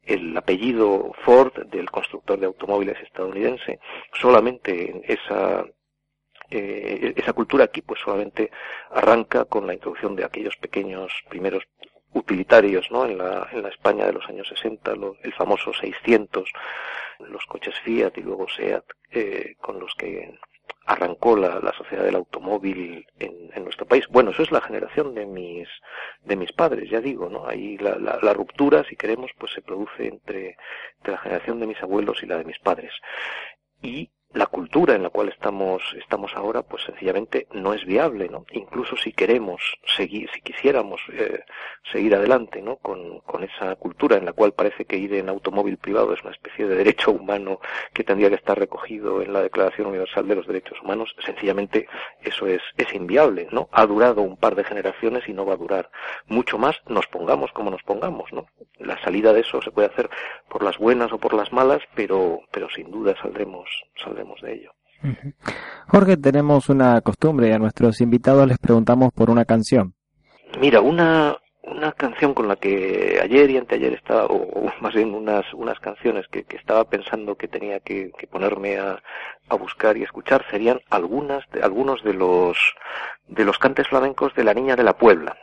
[0.05, 3.79] el apellido Ford del constructor de automóviles estadounidense,
[4.13, 5.65] solamente esa
[6.49, 8.51] eh, esa cultura aquí pues solamente
[8.91, 11.63] arranca con la introducción de aquellos pequeños primeros
[12.13, 13.05] utilitarios ¿no?
[13.05, 16.49] en, la, en la España de los años 60, el famoso 600,
[17.19, 20.37] los coches Fiat y luego SEAT, eh, con los que
[20.85, 24.07] arrancó la, la sociedad del automóvil en, en, nuestro país.
[24.07, 25.67] Bueno, eso es la generación de mis,
[26.23, 27.47] de mis padres, ya digo, ¿no?
[27.47, 30.57] Ahí la, la, la ruptura, si queremos, pues se produce entre,
[30.97, 32.93] entre la generación de mis abuelos y la de mis padres.
[33.81, 38.45] Y la cultura en la cual estamos estamos ahora pues sencillamente no es viable no
[38.51, 39.61] incluso si queremos
[39.95, 41.45] seguir si quisiéramos eh,
[41.89, 45.77] seguir adelante no con, con esa cultura en la cual parece que ir en automóvil
[45.77, 47.61] privado es una especie de derecho humano
[47.93, 51.87] que tendría que estar recogido en la Declaración Universal de los Derechos Humanos sencillamente
[52.21, 55.57] eso es es inviable no ha durado un par de generaciones y no va a
[55.57, 55.89] durar
[56.27, 58.47] mucho más nos pongamos como nos pongamos no
[58.79, 60.09] la salida de eso se puede hacer
[60.49, 64.71] por las buenas o por las malas pero pero sin duda saldremos saldremos de ello.
[65.87, 69.93] Jorge, tenemos una costumbre y a nuestros invitados les preguntamos por una canción.
[70.59, 75.45] Mira, una, una canción con la que ayer y anteayer estaba, o, más bien unas,
[75.53, 79.01] unas canciones que, que estaba pensando que tenía que, que ponerme a,
[79.49, 82.57] a, buscar y escuchar serían algunas de, algunos de los,
[83.27, 85.37] de los cantes flamencos de la Niña de la Puebla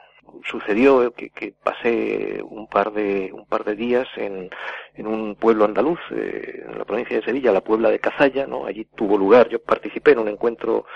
[0.44, 4.50] sucedió que, que, pasé un par de un par de días en,
[4.94, 8.66] en un pueblo andaluz eh, en la provincia de Sevilla la Puebla de Cazalla no
[8.66, 10.86] allí tuvo lugar yo participé en un encuentro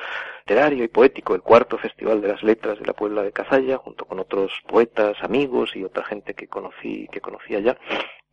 [0.40, 4.04] literario y poético el cuarto festival de las letras de la Puebla de Cazalla junto
[4.04, 7.78] con otros poetas amigos y otra gente que conocí que conocía allá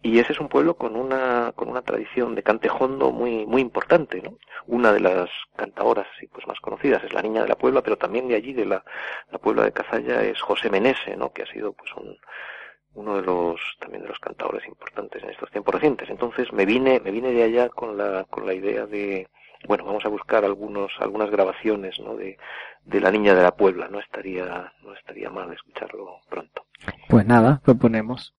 [0.04, 4.22] y ese es un pueblo con una con una tradición de cantejondo muy muy importante
[4.22, 4.38] ¿no?
[4.68, 8.28] una de las cantadoras pues más conocidas es la niña de la Puebla pero también
[8.28, 8.84] de allí de la,
[9.32, 12.18] la Puebla de Cazalla es José Menese no que ha sido pues un
[12.96, 16.10] uno de los también de los cantadores importantes en estos tiempos recientes.
[16.10, 19.28] Entonces me vine me vine de allá con la con la idea de
[19.68, 22.38] bueno vamos a buscar algunos algunas grabaciones no de,
[22.86, 23.88] de la niña de la Puebla.
[23.88, 26.66] No estaría no estaría mal escucharlo pronto.
[27.10, 28.36] Pues nada proponemos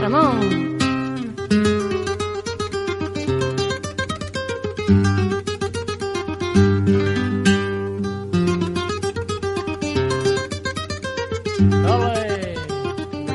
[0.00, 0.78] Ramón.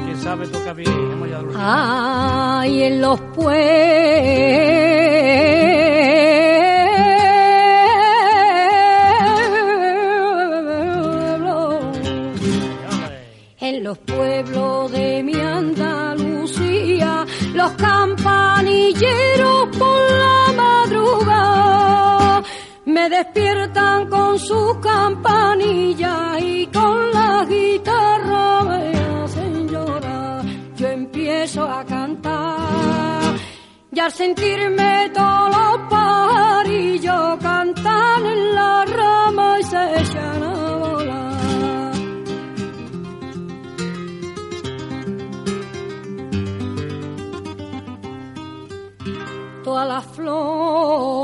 [0.06, 3.58] quién sabe toca bien, hemos ya Ay, en los pueblos
[23.38, 30.46] despiertan con su campanilla y con la guitarra me hacen llorar.
[30.76, 33.36] Yo empiezo a cantar
[33.92, 41.28] y al sentirme todos los pajarillos cantan en la rama y se echan a volar.
[49.64, 51.17] toda la flores,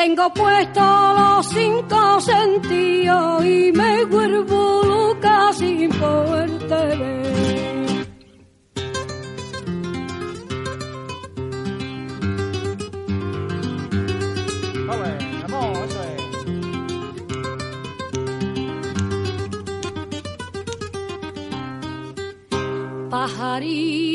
[0.00, 7.20] tengo puesto los cinco sentidos y me vuelvo loca sin poderte ver.
[23.10, 24.09] Pajarillo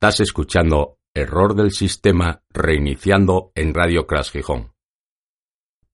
[0.00, 4.70] Estás escuchando Error del Sistema reiniciando en Radio Crash Gijón.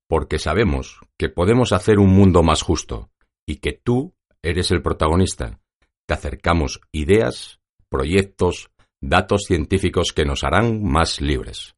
[0.06, 3.08] Porque sabemos que podemos hacer un mundo más justo
[3.46, 4.12] y que tú
[4.42, 5.58] eres el protagonista.
[6.06, 8.68] Te acercamos ideas, proyectos,
[9.00, 11.74] datos científicos que nos harán más libres.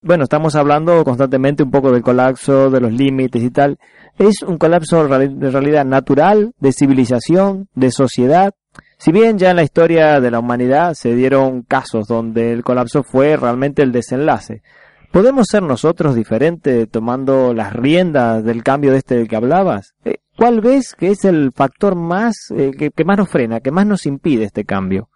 [0.00, 3.78] Bueno, estamos hablando constantemente un poco del colapso, de los límites y tal.
[4.18, 8.54] Es un colapso de realidad natural, de civilización, de sociedad.
[9.02, 13.02] Si bien ya en la historia de la humanidad se dieron casos donde el colapso
[13.02, 14.62] fue realmente el desenlace,
[15.10, 19.96] ¿podemos ser nosotros diferentes tomando las riendas del cambio de este del que hablabas?
[20.04, 23.86] Eh, ¿Cuál ves que es el factor más eh, que, más nos frena, que más
[23.86, 25.08] nos impide este cambio?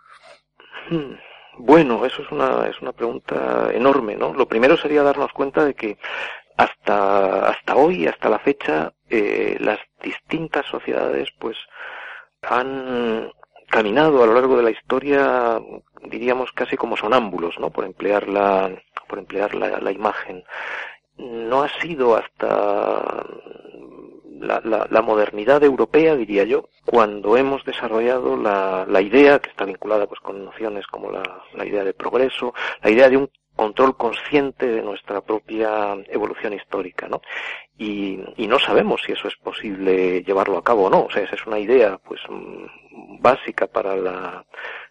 [0.90, 1.14] Hmm.
[1.58, 4.34] Bueno, eso es una, es una pregunta enorme, ¿no?
[4.34, 5.96] Lo primero sería darnos cuenta de que
[6.56, 11.56] hasta, hasta hoy, hasta la fecha, eh, las distintas sociedades, pues,
[12.42, 13.30] han
[13.76, 15.60] caminado a lo largo de la historia,
[16.04, 17.68] diríamos casi como sonámbulos, ¿no?
[17.68, 18.74] Por emplear la,
[19.06, 20.44] por emplear la, la imagen.
[21.18, 23.22] No ha sido hasta
[24.40, 30.20] la, modernidad europea, diría yo, cuando hemos desarrollado la, la idea, que está vinculada pues
[30.20, 35.22] con nociones como la idea de progreso, la idea de un control consciente de nuestra
[35.22, 37.22] propia evolución histórica, ¿no?
[37.78, 41.04] Y, y, no sabemos si eso es posible llevarlo a cabo o no.
[41.04, 42.20] O sea, esa es una idea, pues,
[43.20, 44.44] básica para la,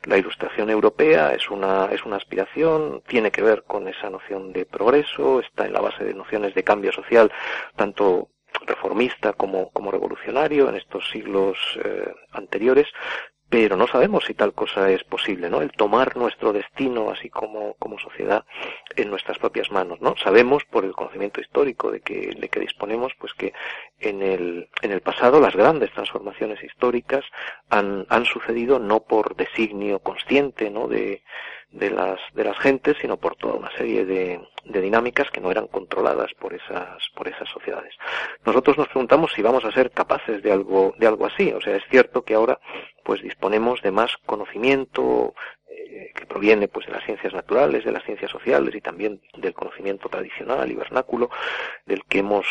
[0.03, 4.65] la ilustración europea, es una, es una aspiración, tiene que ver con esa noción de
[4.65, 7.31] progreso, está en la base de nociones de cambio social,
[7.75, 8.29] tanto
[8.65, 12.87] reformista como, como revolucionario en estos siglos eh, anteriores,
[13.55, 15.61] pero no sabemos si tal cosa es posible, ¿no?
[15.61, 18.43] El tomar nuestro destino así como, como sociedad
[18.97, 20.13] en nuestras propias manos, ¿no?
[20.17, 23.53] Sabemos por el conocimiento histórico de que, de que disponemos, pues que
[24.01, 27.23] en el, en el pasado las grandes transformaciones históricas
[27.69, 30.89] han, han sucedido no por designio consciente, ¿no?
[30.89, 31.23] De,
[31.75, 35.51] de las, de las gentes, sino por toda una serie de, de dinámicas que no
[35.51, 37.93] eran controladas por esas, por esas sociedades.
[38.45, 41.51] Nosotros nos preguntamos si vamos a ser capaces de algo, de algo así.
[41.51, 42.59] O sea, es cierto que ahora,
[43.03, 45.35] pues disponemos de más conocimiento,
[45.69, 49.53] eh, que proviene pues de las ciencias naturales, de las ciencias sociales y también del
[49.53, 51.29] conocimiento tradicional y vernáculo
[51.85, 52.47] del que hemos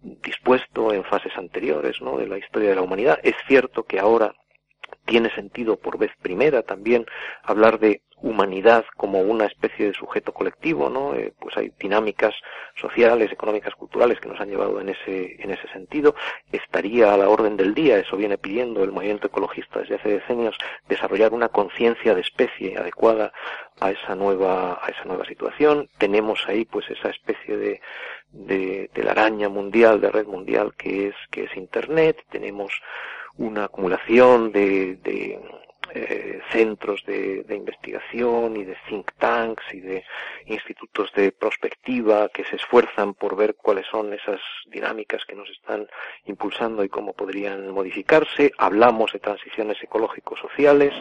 [0.00, 2.16] dispuesto en fases anteriores, ¿no?
[2.16, 3.18] de la historia de la humanidad.
[3.22, 4.34] Es cierto que ahora
[5.10, 7.04] tiene sentido por vez primera también
[7.42, 11.14] hablar de humanidad como una especie de sujeto colectivo, ¿no?
[11.14, 12.34] Eh, pues hay dinámicas
[12.76, 16.14] sociales, económicas, culturales que nos han llevado en ese, en ese sentido.
[16.52, 20.56] Estaría a la orden del día, eso viene pidiendo el movimiento ecologista desde hace decenios,
[20.88, 23.32] desarrollar una conciencia de especie adecuada
[23.80, 25.88] a esa nueva, a esa nueva situación.
[25.98, 27.80] Tenemos ahí pues esa especie de,
[28.30, 32.22] de, de la araña mundial, de red mundial que es, que es Internet.
[32.30, 32.70] Tenemos
[33.40, 35.40] una acumulación de, de
[35.94, 40.04] eh, centros de, de, investigación y de think tanks y de
[40.46, 45.88] institutos de prospectiva que se esfuerzan por ver cuáles son esas dinámicas que nos están
[46.26, 48.52] impulsando y cómo podrían modificarse.
[48.58, 50.92] Hablamos de transiciones ecológico-sociales.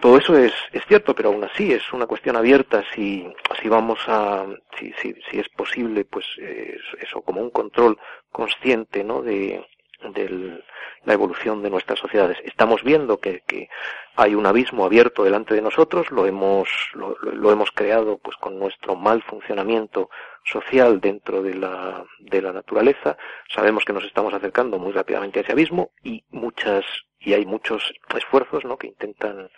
[0.00, 3.98] Todo eso es, es cierto, pero aún así es una cuestión abierta si, si vamos
[4.08, 4.46] a,
[4.78, 7.98] si, si, si es posible, pues eh, eso como un control
[8.32, 9.22] consciente, ¿no?
[9.22, 9.64] De,
[10.02, 10.62] de
[11.04, 12.38] la evolución de nuestras sociedades.
[12.44, 13.68] Estamos viendo que, que,
[14.16, 18.58] hay un abismo abierto delante de nosotros, lo hemos, lo, lo, hemos creado pues con
[18.58, 20.10] nuestro mal funcionamiento
[20.44, 23.16] social dentro de la, de la naturaleza.
[23.48, 26.84] Sabemos que nos estamos acercando muy rápidamente a ese abismo y muchas,
[27.20, 28.76] y hay muchos esfuerzos, ¿no?
[28.76, 29.50] que intentan,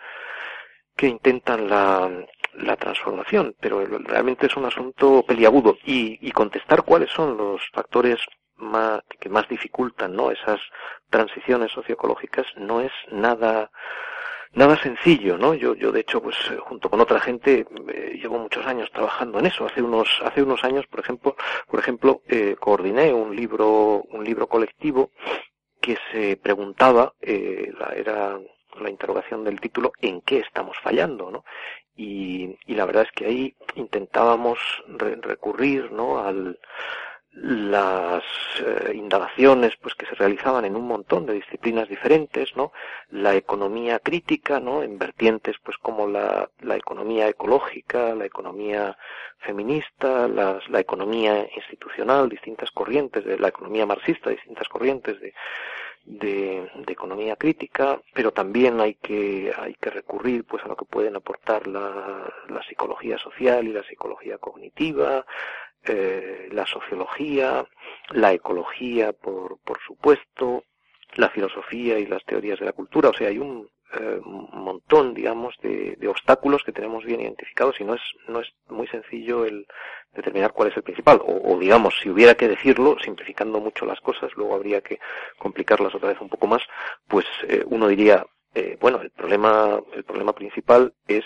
[0.95, 2.11] que intentan la,
[2.53, 8.19] la transformación, pero realmente es un asunto peliagudo y, y contestar cuáles son los factores
[8.61, 10.31] más, que más dificultan ¿no?
[10.31, 10.59] esas
[11.09, 13.71] transiciones socioecológicas no es nada
[14.53, 15.53] nada sencillo, ¿no?
[15.53, 19.45] Yo, yo de hecho, pues junto con otra gente eh, llevo muchos años trabajando en
[19.45, 19.65] eso.
[19.65, 21.35] Hace unos, hace unos años, por ejemplo,
[21.67, 25.11] por ejemplo, eh, coordiné un libro, un libro colectivo
[25.79, 28.39] que se preguntaba, eh, la, era
[28.79, 31.43] la interrogación del título, ¿en qué estamos fallando, no?
[31.95, 36.19] Y, y la verdad es que ahí intentábamos re recurrir, ¿no?
[36.19, 36.59] Al,
[37.33, 38.23] las
[38.59, 42.73] eh, indagaciones pues que se realizaban en un montón de disciplinas diferentes no
[43.09, 48.97] la economía crítica no en vertientes pues como la, la economía ecológica la economía
[49.39, 55.33] feminista las, la economía institucional distintas corrientes de la economía marxista distintas corrientes de
[56.03, 60.85] de, de, economía crítica, pero también hay que, hay que recurrir pues a lo que
[60.85, 65.23] pueden aportar la, la psicología social y la psicología cognitiva,
[65.85, 67.65] eh, la sociología,
[68.11, 70.63] la ecología, por, por supuesto,
[71.15, 73.09] la filosofía y las teorías de la cultura.
[73.09, 73.69] O sea, hay un
[73.99, 78.53] eh, montón, digamos, de, de, obstáculos que tenemos bien identificados y no es, no es
[78.69, 79.67] muy sencillo el
[80.13, 81.19] determinar cuál es el principal.
[81.25, 84.99] O, o, digamos, si hubiera que decirlo, simplificando mucho las cosas, luego habría que
[85.37, 86.61] complicarlas otra vez un poco más,
[87.07, 88.25] pues eh, uno diría,
[88.55, 91.25] eh, bueno, el problema, el problema principal es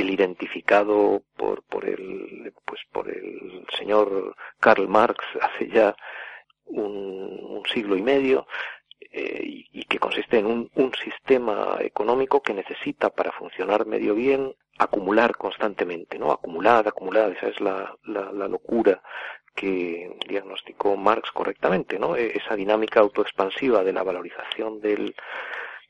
[0.00, 5.96] el identificado por, por el, pues por el señor Karl Marx hace ya
[6.66, 8.46] un, siglo y medio,
[9.10, 14.14] eh, y, y, que consiste en un, un, sistema económico que necesita para funcionar medio
[14.14, 16.30] bien acumular constantemente, ¿no?
[16.30, 19.02] Acumular, acumular, esa es la, la, la locura
[19.54, 22.16] que diagnosticó Marx correctamente, ¿no?
[22.16, 25.14] E, esa dinámica autoexpansiva de la valorización del,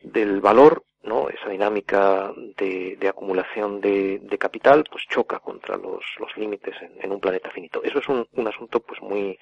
[0.01, 1.29] del valor ¿no?
[1.29, 6.93] Esa dinámica de, de acumulación de, de, capital, pues choca contra los, los límites en,
[7.01, 7.83] en, un planeta finito.
[7.83, 9.39] Eso es un, un asunto, pues muy,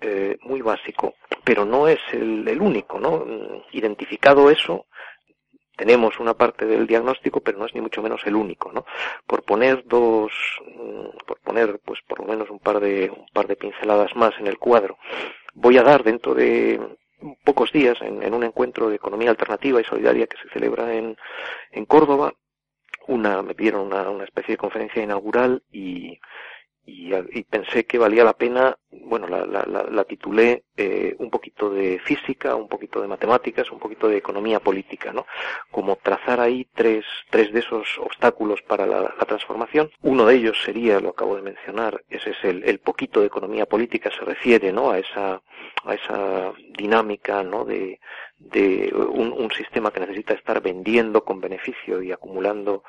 [0.00, 3.24] eh, muy básico, pero no es el, el, único, ¿no?
[3.72, 4.86] Identificado eso,
[5.76, 8.84] tenemos una parte del diagnóstico, pero no es ni mucho menos el único, ¿no?
[9.26, 10.32] Por poner dos,
[10.66, 14.38] mm, por poner, pues por lo menos un par de, un par de pinceladas más
[14.38, 14.98] en el cuadro,
[15.54, 16.78] voy a dar dentro de,
[17.44, 21.16] pocos días en, un encuentro de economía alternativa y solidaria que se celebra en,
[21.86, 22.32] Córdoba.
[23.06, 26.18] Una, me pidieron una especie de conferencia inaugural y,
[26.86, 31.70] y, y, pensé que valía la pena, bueno, la, la, la titulé eh, un poquito
[31.70, 35.26] de física, un poquito de matemáticas, un poquito de economía política, ¿no?
[35.70, 39.90] Como trazar ahí tres, tres de esos obstáculos para la, transformación.
[40.02, 44.10] Uno de ellos sería, lo acabo de mencionar, ese es el, poquito de economía política,
[44.10, 44.90] se refiere, ¿no?
[44.90, 45.42] A esa,
[45.84, 47.64] a esa dinámica, ¿no?
[47.64, 48.00] De,
[48.38, 52.82] de un sistema que necesita estar vendiendo con beneficio y acumulando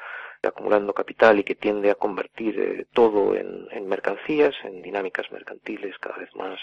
[0.47, 6.17] acumulando capital y que tiende a convertir eh, todo en, mercancías, en dinámicas mercantiles cada
[6.17, 6.59] vez más,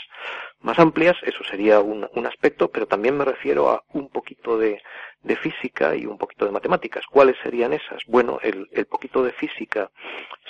[0.78, 1.16] amplias.
[1.22, 4.80] Eso sería un, un aspecto, pero también me refiero a un poquito de,
[5.22, 7.04] de, física y un poquito de matemáticas.
[7.10, 8.02] ¿Cuáles serían esas?
[8.06, 9.90] Bueno, el, el poquito de física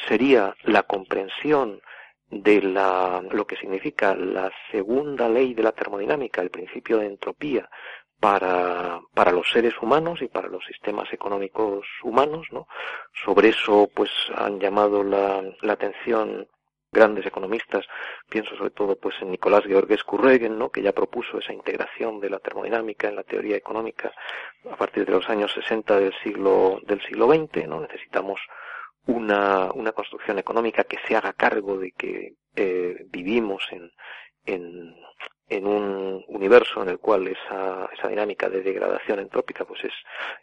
[0.06, 1.80] sería la comprensión
[2.30, 7.68] de la, lo que significa la segunda ley de la termodinámica, el principio de entropía,
[8.20, 12.66] para, para los seres humanos y para los sistemas económicos humanos, ¿no?
[13.24, 16.48] Sobre eso, pues, han llamado la, la atención
[16.90, 17.86] grandes economistas,
[18.28, 20.70] pienso sobre todo pues en Nicolás Georgescu Regen, ¿no?
[20.70, 24.12] que ya propuso esa integración de la termodinámica en la teoría económica
[24.70, 27.80] a partir de los años 60 del siglo del siglo XX, ¿no?
[27.80, 28.40] Necesitamos
[29.06, 33.90] una, una construcción económica que se haga cargo de que eh, vivimos en,
[34.44, 34.94] en,
[35.48, 39.92] en un universo en el cual esa, esa dinámica de degradación entrópica pues es,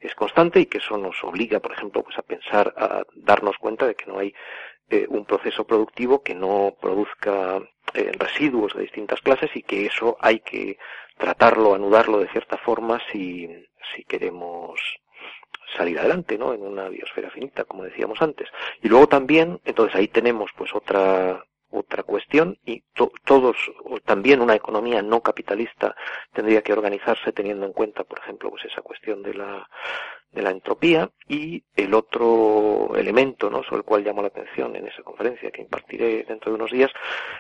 [0.02, 3.86] es constante y que eso nos obliga, por ejemplo, pues a pensar, a darnos cuenta
[3.86, 4.34] de que no hay
[4.90, 7.62] eh, un proceso productivo que no produzca
[7.94, 10.78] eh, residuos de distintas clases y que eso hay que
[11.18, 13.48] tratarlo, anudarlo de cierta forma si,
[13.96, 14.80] si queremos
[15.76, 16.54] salir adelante, ¿no?
[16.54, 18.50] En una biosfera finita, como decíamos antes.
[18.82, 21.44] Y luego también, entonces ahí tenemos pues otra
[21.76, 22.84] otra cuestión y
[23.26, 23.56] todos,
[24.06, 25.96] también una economía no capitalista
[26.34, 29.68] tendría que organizarse teniendo en cuenta, por ejemplo, pues esa cuestión de la,
[30.36, 33.64] de la entropía y el otro elemento, ¿no?
[33.64, 36.92] sobre el cual llamo la atención en esa conferencia que impartiré dentro de unos días,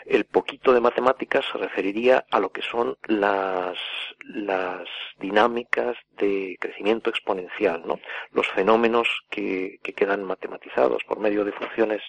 [0.05, 3.77] el poquito de matemáticas se referiría a lo que son las,
[4.23, 4.87] las
[5.19, 7.99] dinámicas de crecimiento exponencial, ¿no?
[8.31, 12.01] Los fenómenos que, que quedan matematizados por medio de funciones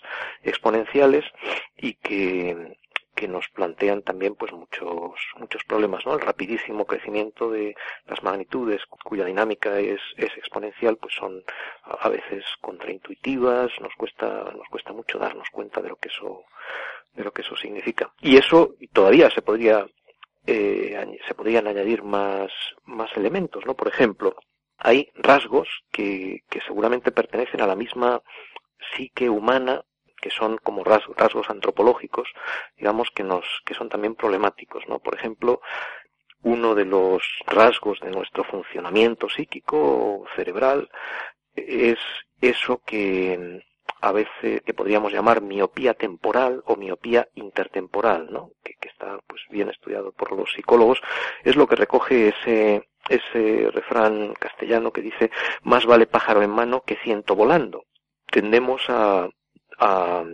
[0.42, 1.24] exponenciales
[1.76, 2.76] y que
[3.16, 7.74] que nos plantean también pues muchos muchos problemas no el rapidísimo crecimiento de
[8.06, 11.42] las magnitudes cuya dinámica es, es exponencial pues son
[11.82, 16.44] a veces contraintuitivas nos cuesta nos cuesta mucho darnos cuenta de lo que eso
[17.14, 18.12] de lo que eso significa.
[18.20, 19.86] Y eso todavía se podría
[20.46, 22.52] eh, se podrían añadir más
[22.84, 24.36] más elementos no por ejemplo
[24.78, 28.20] hay rasgos que, que seguramente pertenecen a la misma
[28.94, 29.82] psique humana
[30.20, 32.28] que son como rasgos, rasgos antropológicos,
[32.76, 34.98] digamos que nos, que son también problemáticos, ¿no?
[34.98, 35.60] Por ejemplo,
[36.42, 40.90] uno de los rasgos de nuestro funcionamiento psíquico cerebral
[41.54, 41.98] es
[42.40, 43.62] eso que
[44.00, 48.50] a veces que podríamos llamar miopía temporal o miopía intertemporal, ¿no?
[48.62, 51.00] Que, que, está pues bien estudiado por los psicólogos,
[51.42, 55.30] es lo que recoge ese ese refrán castellano que dice
[55.62, 57.84] más vale pájaro en mano que ciento volando.
[58.30, 59.28] Tendemos a,
[59.78, 60.24] a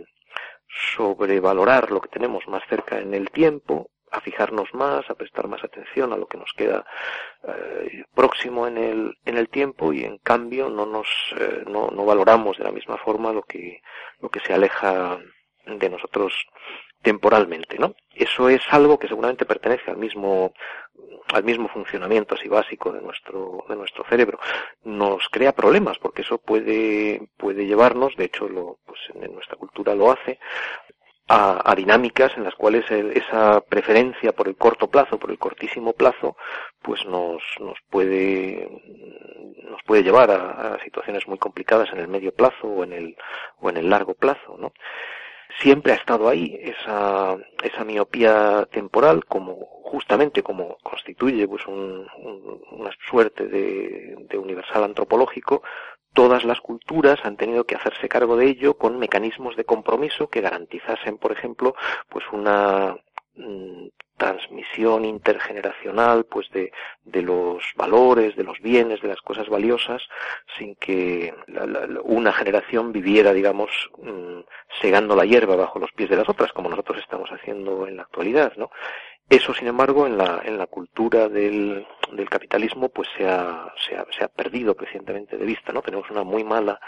[0.95, 5.63] sobrevalorar lo que tenemos más cerca en el tiempo, a fijarnos más, a prestar más
[5.63, 6.85] atención a lo que nos queda
[7.47, 11.07] eh, próximo en el, en el tiempo y en cambio no nos
[11.39, 13.81] eh, no, no valoramos de la misma forma lo que
[14.19, 15.17] lo que se aleja
[15.65, 16.45] de nosotros
[17.03, 17.93] temporalmente, ¿no?
[18.15, 20.53] Eso es algo que seguramente pertenece al mismo
[21.33, 24.39] al mismo funcionamiento así básico de nuestro de nuestro cerebro.
[24.83, 29.93] Nos crea problemas porque eso puede puede llevarnos, de hecho lo pues en nuestra cultura
[29.95, 30.39] lo hace
[31.27, 35.93] a, a, dinámicas en las cuales esa preferencia por el corto plazo, por el cortísimo
[35.93, 36.35] plazo,
[36.81, 38.69] pues nos, nos puede
[39.69, 43.17] nos puede llevar a, a, situaciones muy complicadas en el medio plazo o en el
[43.59, 44.73] o en el largo plazo, ¿no?
[45.59, 52.61] Siempre ha estado ahí esa, esa miopía temporal como justamente como constituye pues un, un,
[52.71, 55.61] una suerte de, de universal antropológico
[56.13, 60.41] todas las culturas han tenido que hacerse cargo de ello con mecanismos de compromiso que
[60.41, 61.75] garantizasen por ejemplo
[62.09, 62.95] pues una
[63.35, 63.87] mm,
[64.17, 66.71] transmisión intergeneracional pues de,
[67.03, 70.01] de los valores, de los bienes, de las cosas valiosas,
[70.57, 74.41] sin que la, la, una generación viviera, digamos, mmm,
[74.81, 78.03] segando la hierba bajo los pies de las otras, como nosotros estamos haciendo en la
[78.03, 78.69] actualidad, ¿no?
[79.29, 83.95] Eso, sin embargo, en la, en la cultura del, del capitalismo, pues se ha, se,
[83.95, 85.81] ha, se ha perdido crecientemente de vista, ¿no?
[85.81, 86.79] Tenemos una muy mala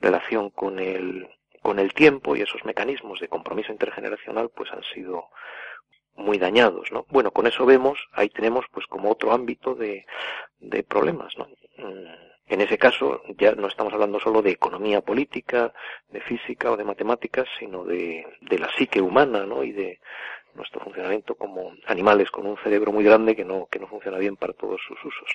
[0.00, 1.28] relación con el,
[1.62, 5.28] con el tiempo y esos mecanismos de compromiso intergeneracional, pues han sido
[6.16, 7.06] muy dañados, ¿no?
[7.10, 10.06] Bueno, con eso vemos, ahí tenemos pues como otro ámbito de,
[10.58, 11.48] de problemas, ¿no?
[11.78, 15.72] Mm, en ese caso ya no estamos hablando solo de economía política,
[16.08, 19.64] de física o de matemáticas, sino de, de la psique humana, ¿no?
[19.64, 19.98] Y de
[20.54, 24.36] nuestro funcionamiento como animales con un cerebro muy grande que no, que no funciona bien
[24.36, 25.28] para todos sus usos.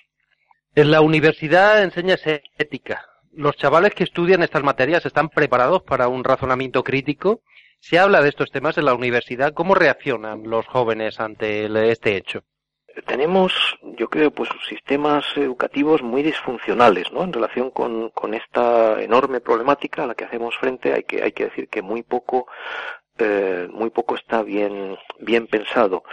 [0.76, 2.16] En la universidad enseña
[2.58, 3.06] ética.
[3.34, 7.42] ¿Los chavales que estudian estas materias están preparados para un razonamiento crítico?
[7.80, 9.54] Se habla de estos temas en la universidad.
[9.54, 12.44] ¿Cómo reaccionan los jóvenes ante este hecho?
[13.06, 17.24] tenemos, yo creo, pues sistemas educativos muy disfuncionales, ¿no?
[17.24, 21.46] En relación con, esta enorme problemática a la que hacemos frente, hay que, hay que
[21.46, 22.48] decir que muy poco,
[23.18, 26.04] eh, muy poco está bien, bien pensado.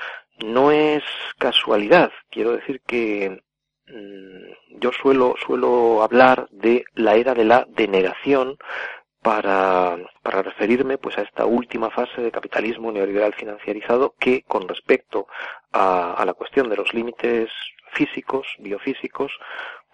[0.44, 1.02] No es
[1.38, 3.42] casualidad, quiero decir que
[3.88, 8.56] mm, yo suelo, suelo hablar de la era de la denegación
[9.22, 15.26] para, para referirme pues a esta última fase de capitalismo neoliberal financiarizado que con respecto
[15.72, 17.50] a, a la cuestión de los límites
[17.92, 19.32] físicos, biofísicos,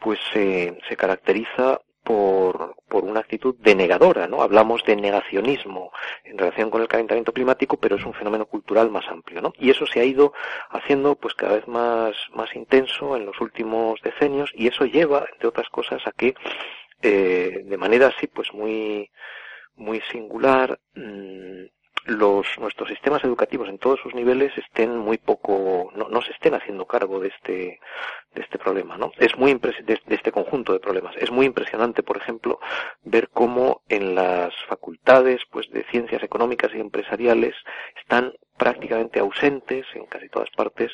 [0.00, 4.42] pues se caracteriza por, por una actitud denegadora, ¿no?
[4.42, 5.92] Hablamos de negacionismo
[6.24, 9.52] en relación con el calentamiento climático, pero es un fenómeno cultural más amplio, ¿no?
[9.58, 10.32] Y eso se ha ido
[10.70, 15.48] haciendo pues cada vez más, más intenso en los últimos decenios y eso lleva, entre
[15.48, 16.34] otras cosas, a que
[17.02, 19.10] eh, de manera así pues muy
[19.76, 21.64] muy singular mm,
[22.04, 26.54] los nuestros sistemas educativos en todos sus niveles estén muy poco no, no se estén
[26.54, 27.80] haciendo cargo de este
[28.34, 31.14] de este problema no es muy de, de, este conjunto de problemas.
[31.16, 32.58] Es muy impresionante por ejemplo
[33.02, 37.54] ver cómo en las facultades pues de ciencias económicas y empresariales
[38.00, 40.92] están prácticamente ausentes en casi todas partes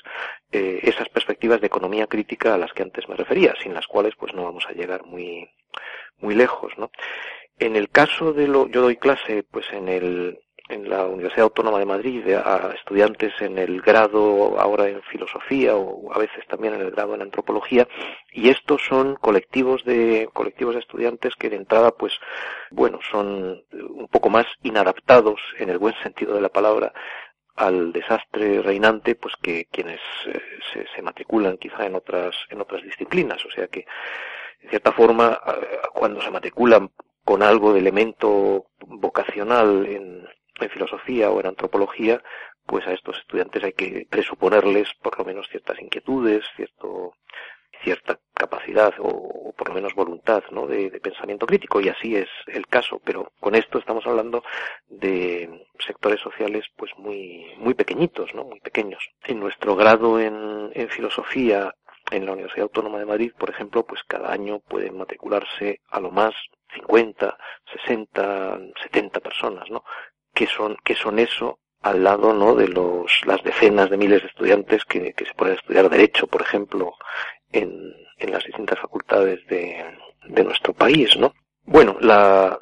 [0.52, 4.14] eh, esas perspectivas de economía crítica a las que antes me refería sin las cuales
[4.16, 5.48] pues no vamos a llegar muy
[6.18, 6.90] muy lejos no
[7.58, 11.78] en el caso de lo yo doy clase pues en el en la Universidad Autónoma
[11.78, 16.82] de Madrid a estudiantes en el grado ahora en filosofía o a veces también en
[16.82, 17.88] el grado en antropología
[18.32, 22.12] y estos son colectivos de colectivos de estudiantes que de entrada pues
[22.70, 26.92] bueno son un poco más inadaptados en el buen sentido de la palabra
[27.56, 30.40] al desastre reinante pues que quienes eh,
[30.72, 33.44] se, se matriculan quizá en otras en otras disciplinas.
[33.44, 33.84] O sea que
[34.60, 35.40] en cierta forma
[35.92, 36.90] cuando se matriculan
[37.24, 40.26] con algo de elemento vocacional en,
[40.70, 42.22] filosofía o en antropología,
[42.66, 47.12] pues a estos estudiantes hay que presuponerles por lo menos ciertas inquietudes, cierto,
[47.84, 50.66] cierta capacidad o, por lo menos voluntad ¿no?
[50.66, 53.00] de, pensamiento crítico y así es el caso.
[53.04, 54.42] Pero con esto estamos hablando
[54.88, 59.06] de sectores sociales pues muy muy pequeñitos no muy pequeños.
[59.24, 61.74] En nuestro grado en, en filosofía
[62.10, 66.10] en la Universidad Autónoma de Madrid por ejemplo pues cada año pueden matricularse a lo
[66.10, 66.34] más
[66.74, 67.36] 50,
[67.72, 69.84] 60, 70 personas, ¿no?
[70.34, 72.54] que son, que son eso al lado ¿no?
[72.54, 76.26] de los, las decenas de miles de estudiantes que, que se ponen a estudiar Derecho,
[76.26, 76.94] por ejemplo,
[77.52, 79.84] en, en las distintas facultades de,
[80.26, 81.32] de nuestro país, ¿no?
[81.64, 82.58] Bueno, la,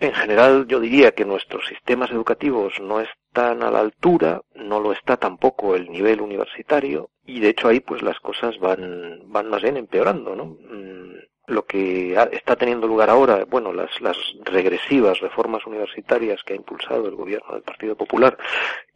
[0.00, 4.92] en general yo diría que nuestros sistemas educativos no están a la altura, no lo
[4.92, 9.62] está tampoco el nivel universitario y de hecho ahí pues las cosas van, van más
[9.62, 10.46] bien empeorando, ¿no?
[10.46, 11.14] Mm,
[11.46, 17.06] lo que está teniendo lugar ahora, bueno, las, las regresivas reformas universitarias que ha impulsado
[17.06, 18.38] el gobierno del Partido Popular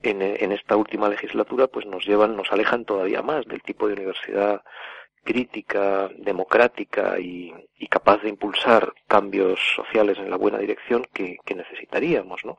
[0.02, 3.94] en, en esta última legislatura, pues nos llevan, nos alejan todavía más del tipo de
[3.94, 4.62] universidad
[5.28, 11.54] crítica, democrática y, y, capaz de impulsar cambios sociales en la buena dirección que, que
[11.54, 12.56] necesitaríamos, ¿no?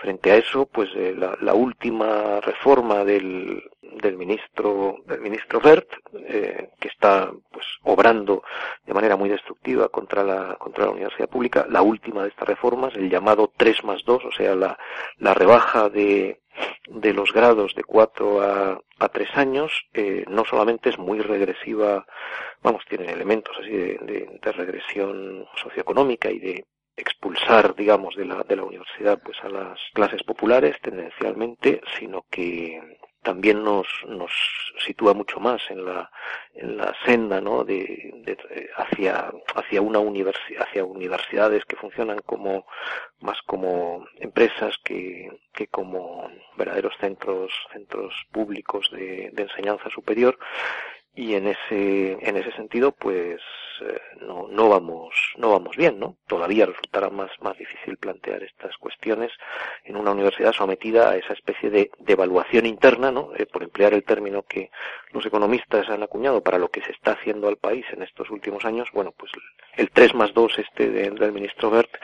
[0.00, 5.88] Frente a eso, pues eh, la, la, última reforma del, del ministro del ministro Bert,
[6.12, 8.42] eh, que está pues obrando
[8.84, 12.94] de manera muy destructiva contra la contra la universidad pública, la última de estas reformas,
[12.94, 14.78] el llamado 3 más 2, o sea, la,
[15.16, 16.40] la rebaja de,
[16.88, 22.04] de los grados de 4 a, a 3 años, eh, no solamente es muy regresiva,
[22.62, 26.64] vamos, tiene elementos así de, de, de regresión socioeconómica y de
[26.96, 32.80] expulsar, digamos, de la, de la universidad pues a las clases populares tendencialmente, sino que
[33.26, 34.30] también nos, nos
[34.86, 36.08] sitúa mucho más en la,
[36.54, 37.64] en la senda ¿no?
[37.64, 38.38] de, de
[38.76, 42.66] hacia, hacia una universidad, hacia universidades que funcionan como
[43.18, 50.38] más como empresas que, que como verdaderos centros, centros públicos de, de enseñanza superior
[51.12, 53.40] y en ese en ese sentido pues
[53.82, 58.76] eh, no no vamos no vamos bien no todavía resultará más más difícil plantear estas
[58.76, 59.32] cuestiones
[59.84, 63.94] en una universidad sometida a esa especie de, de evaluación interna no eh, por emplear
[63.94, 64.70] el término que
[65.12, 68.64] los economistas han acuñado para lo que se está haciendo al país en estos últimos
[68.64, 69.32] años bueno pues
[69.76, 71.96] el 3 más 2 este de, del ministro Bert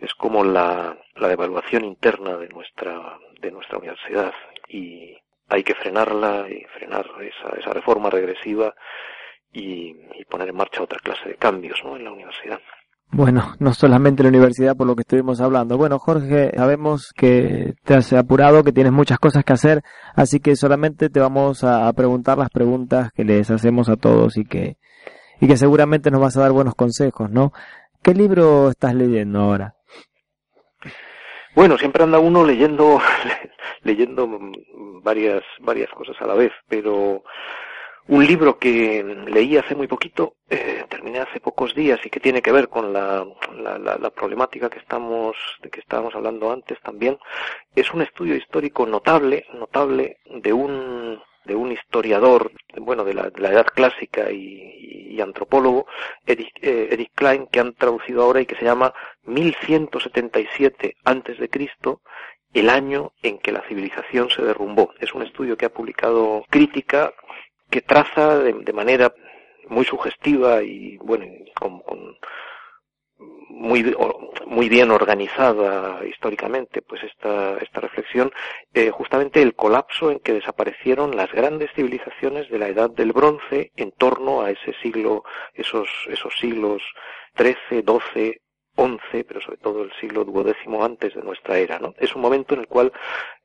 [0.00, 4.32] es como la la evaluación interna de nuestra de nuestra universidad.
[4.68, 5.16] Y
[5.48, 8.74] hay que frenarla y frenar esa, esa reforma regresiva
[9.52, 11.96] y, y poner en marcha otra clase de cambios ¿no?
[11.96, 12.60] en la universidad.
[13.12, 15.76] Bueno, no solamente la universidad por lo que estuvimos hablando.
[15.76, 19.82] Bueno, Jorge, sabemos que te has apurado, que tienes muchas cosas que hacer,
[20.14, 24.44] así que solamente te vamos a preguntar las preguntas que les hacemos a todos y
[24.44, 24.76] que,
[25.40, 27.52] y que seguramente nos vas a dar buenos consejos, ¿no?
[28.00, 29.74] ¿Qué libro estás leyendo ahora?
[31.56, 33.00] Bueno, siempre anda uno leyendo,
[33.82, 34.28] leyendo
[35.02, 37.24] varias, varias cosas a la vez, pero
[38.08, 42.42] un libro que leí hace muy poquito, eh, terminé hace pocos días y que tiene
[42.42, 43.26] que ver con la,
[43.56, 47.18] la, la, problemática que estamos, de que estábamos hablando antes también,
[47.74, 53.66] es un estudio histórico notable, notable de un de un historiador, bueno, de la, edad
[53.66, 55.86] clásica y, antropólogo,
[56.24, 58.94] Eric, eh, Klein, que han traducido ahora y que se llama
[59.24, 62.00] 1177 antes de Cristo,
[62.54, 64.94] el año en que la civilización se derrumbó.
[64.98, 67.12] Es un estudio que ha publicado Crítica
[67.70, 69.12] que traza de, de manera
[69.68, 72.16] muy sugestiva y bueno con, con
[73.50, 73.94] muy
[74.46, 78.32] muy bien organizada históricamente pues esta esta reflexión
[78.72, 83.70] eh, justamente el colapso en que desaparecieron las grandes civilizaciones de la edad del bronce
[83.76, 86.82] en torno a ese siglo esos esos siglos
[87.34, 88.40] 13 12
[88.76, 92.54] 11 pero sobre todo el siglo duodécimo antes de nuestra era no es un momento
[92.54, 92.92] en el cual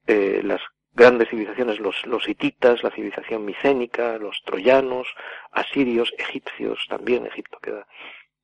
[0.08, 0.62] eh, las
[0.96, 5.08] grandes civilizaciones, los, los hititas, la civilización micénica, los troyanos,
[5.52, 7.86] asirios, egipcios, también Egipto queda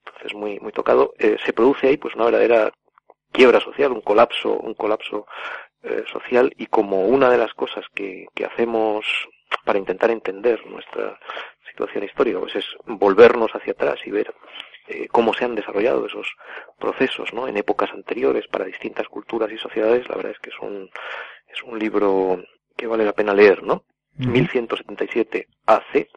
[0.05, 2.71] entonces muy, muy tocado, eh, se produce ahí pues una verdadera
[3.31, 5.27] quiebra social, un colapso, un colapso
[5.83, 9.05] eh, social y como una de las cosas que, que hacemos
[9.63, 11.19] para intentar entender nuestra
[11.69, 14.33] situación histórica pues es volvernos hacia atrás y ver
[14.87, 16.35] eh, cómo se han desarrollado esos
[16.79, 17.47] procesos ¿no?
[17.47, 20.89] en épocas anteriores para distintas culturas y sociedades, la verdad es que es un,
[21.53, 22.43] es un libro
[22.75, 23.83] que vale la pena leer, ¿no?
[24.17, 26.07] 1177 AC,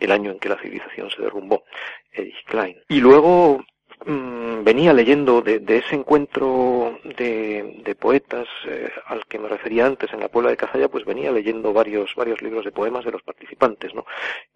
[0.00, 1.64] el año en que la civilización se derrumbó,
[2.12, 2.76] Edith Klein.
[2.88, 3.64] Y luego
[4.06, 9.86] mmm, venía leyendo de, de ese encuentro de, de poetas eh, al que me refería
[9.86, 13.12] antes en la Puebla de Cazalla, pues venía leyendo varios, varios libros de poemas de
[13.12, 14.06] los participantes, ¿no?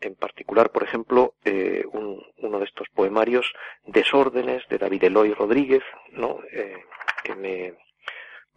[0.01, 3.53] En particular, por ejemplo, eh, un, uno de estos poemarios,
[3.85, 6.41] Desórdenes, de David Eloy Rodríguez, ¿no?
[6.53, 6.85] Eh,
[7.23, 7.75] que me,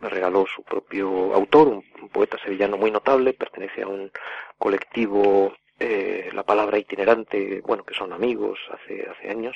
[0.02, 4.12] me regaló su propio autor, un, poeta sevillano muy notable, pertenece a un
[4.58, 9.56] colectivo, eh, la palabra itinerante, bueno, que son amigos hace, hace años,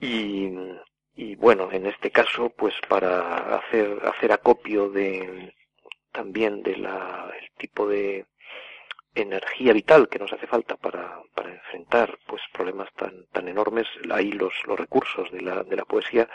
[0.00, 0.50] y,
[1.14, 5.54] y bueno, en este caso, pues para hacer, hacer acopio de,
[6.10, 8.26] también de la, el tipo de
[9.14, 14.32] energía vital que nos hace falta para, para enfrentar pues problemas tan, tan enormes, ahí
[14.32, 16.28] los, los recursos de la, de la poesía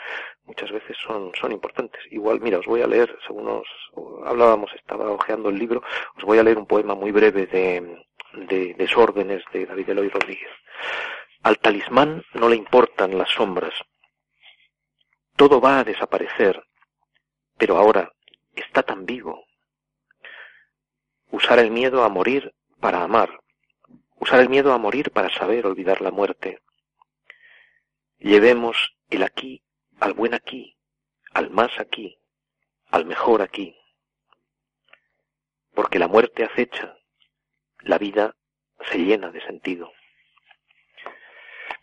[0.44, 2.00] muchas veces son, son importantes.
[2.10, 3.68] Igual, mira, os voy a leer, según os
[4.24, 5.82] hablábamos, estaba hojeando el libro,
[6.16, 10.50] os voy a leer un poema muy breve de, de Desórdenes de David Eloy Rodríguez.
[11.42, 13.74] Al talismán no le importan las sombras.
[15.36, 16.62] Todo va a desaparecer,
[17.56, 18.12] pero ahora
[18.54, 19.44] está tan vivo.
[21.30, 23.40] Usar el miedo a morir para amar,
[24.16, 26.60] usar el miedo a morir para saber olvidar la muerte.
[28.18, 28.76] Llevemos
[29.08, 29.62] el aquí
[30.00, 30.76] al buen aquí,
[31.32, 32.18] al más aquí,
[32.90, 33.76] al mejor aquí.
[35.74, 36.96] Porque la muerte acecha,
[37.80, 38.34] la vida
[38.90, 39.92] se llena de sentido.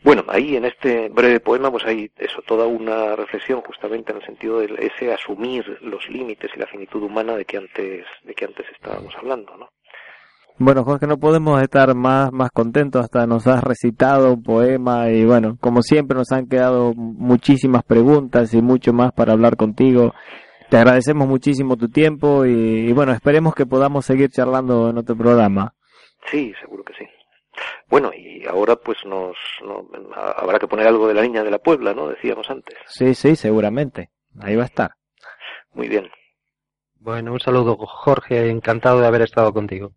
[0.04, 4.26] Bueno, ahí en este breve poema pues hay eso, toda una reflexión justamente en el
[4.26, 8.46] sentido de ese asumir los límites y la finitud humana de que antes, de que
[8.46, 9.70] antes estábamos hablando, ¿no?
[10.60, 15.24] Bueno, Jorge, no podemos estar más, más contentos, hasta nos has recitado un poema y
[15.24, 20.16] bueno, como siempre nos han quedado muchísimas preguntas y mucho más para hablar contigo.
[20.70, 25.16] Te agradecemos muchísimo tu tiempo y, y bueno, esperemos que podamos seguir charlando en otro
[25.16, 25.76] programa.
[26.32, 27.06] Sí, seguro que sí.
[27.88, 29.88] Bueno, y ahora pues nos no,
[30.38, 32.08] habrá que poner algo de la niña de la Puebla, ¿no?
[32.10, 32.76] Decíamos antes.
[32.88, 34.10] Sí, sí, seguramente.
[34.40, 34.92] Ahí va a estar.
[35.74, 36.10] Muy bien.
[37.00, 38.50] Bueno, un saludo, Jorge.
[38.50, 39.92] Encantado de haber estado contigo.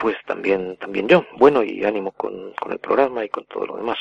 [0.00, 1.24] Pues también, también yo.
[1.38, 3.98] Bueno, y ánimo con, con el programa y con todo lo demás.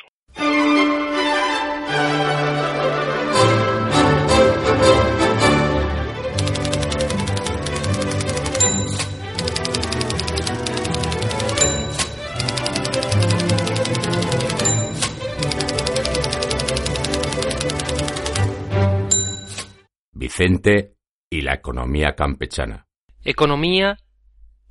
[20.13, 20.95] Vicente
[21.29, 22.87] y la economía campechana.
[23.25, 23.97] Economía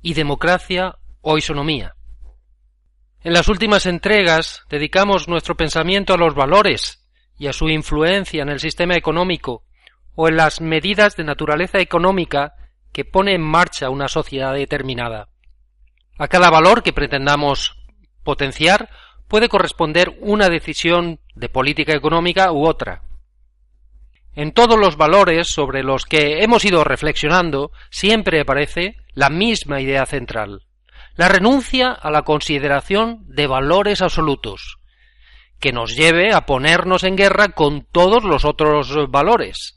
[0.01, 1.95] y democracia o isonomía.
[3.21, 7.05] En las últimas entregas dedicamos nuestro pensamiento a los valores
[7.37, 9.63] y a su influencia en el sistema económico
[10.15, 12.53] o en las medidas de naturaleza económica
[12.91, 15.29] que pone en marcha una sociedad determinada.
[16.17, 17.77] A cada valor que pretendamos
[18.23, 18.89] potenciar
[19.27, 23.03] puede corresponder una decisión de política económica u otra.
[24.33, 30.05] En todos los valores sobre los que hemos ido reflexionando siempre aparece la misma idea
[30.05, 30.65] central,
[31.19, 34.79] la renuncia a la consideración de valores absolutos,
[35.59, 39.75] que nos lleve a ponernos en guerra con todos los otros valores,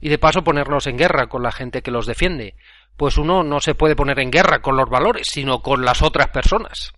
[0.00, 2.54] y de paso ponernos en guerra con la gente que los defiende,
[2.96, 6.28] pues uno no se puede poner en guerra con los valores, sino con las otras
[6.28, 6.94] personas.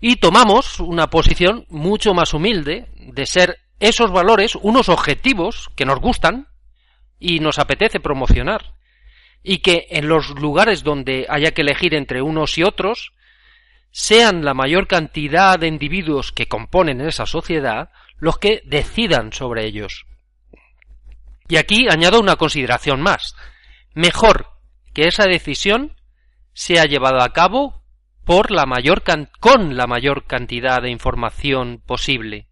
[0.00, 6.00] Y tomamos una posición mucho más humilde de ser esos valores unos objetivos que nos
[6.00, 6.48] gustan
[7.20, 8.74] y nos apetece promocionar,
[9.42, 13.12] y que en los lugares donde haya que elegir entre unos y otros,
[13.90, 20.06] sean la mayor cantidad de individuos que componen esa sociedad los que decidan sobre ellos.
[21.48, 23.34] Y aquí añado una consideración más.
[23.94, 24.48] Mejor
[24.94, 25.96] que esa decisión
[26.52, 27.82] sea llevada a cabo
[28.24, 29.02] por la mayor
[29.40, 32.46] con la mayor cantidad de información posible,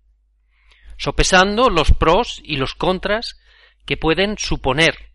[0.97, 3.39] sopesando los pros y los contras
[3.87, 5.08] que pueden suponer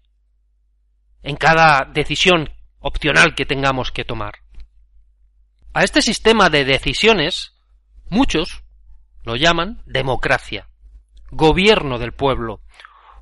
[1.23, 4.35] en cada decisión opcional que tengamos que tomar.
[5.73, 7.53] A este sistema de decisiones
[8.09, 8.63] muchos
[9.23, 10.67] lo llaman democracia,
[11.31, 12.61] gobierno del pueblo,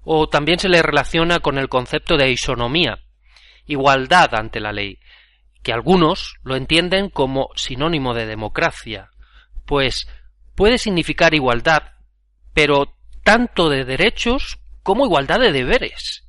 [0.04, 2.99] o también se le relaciona con el concepto de isonomía,
[3.66, 4.99] igualdad ante la ley,
[5.64, 9.12] que algunos lo entienden como sinónimo de democracia,
[9.66, 10.08] pues
[10.56, 11.84] puede significar igualdad,
[12.54, 16.28] pero tanto de derechos como igualdad de deberes.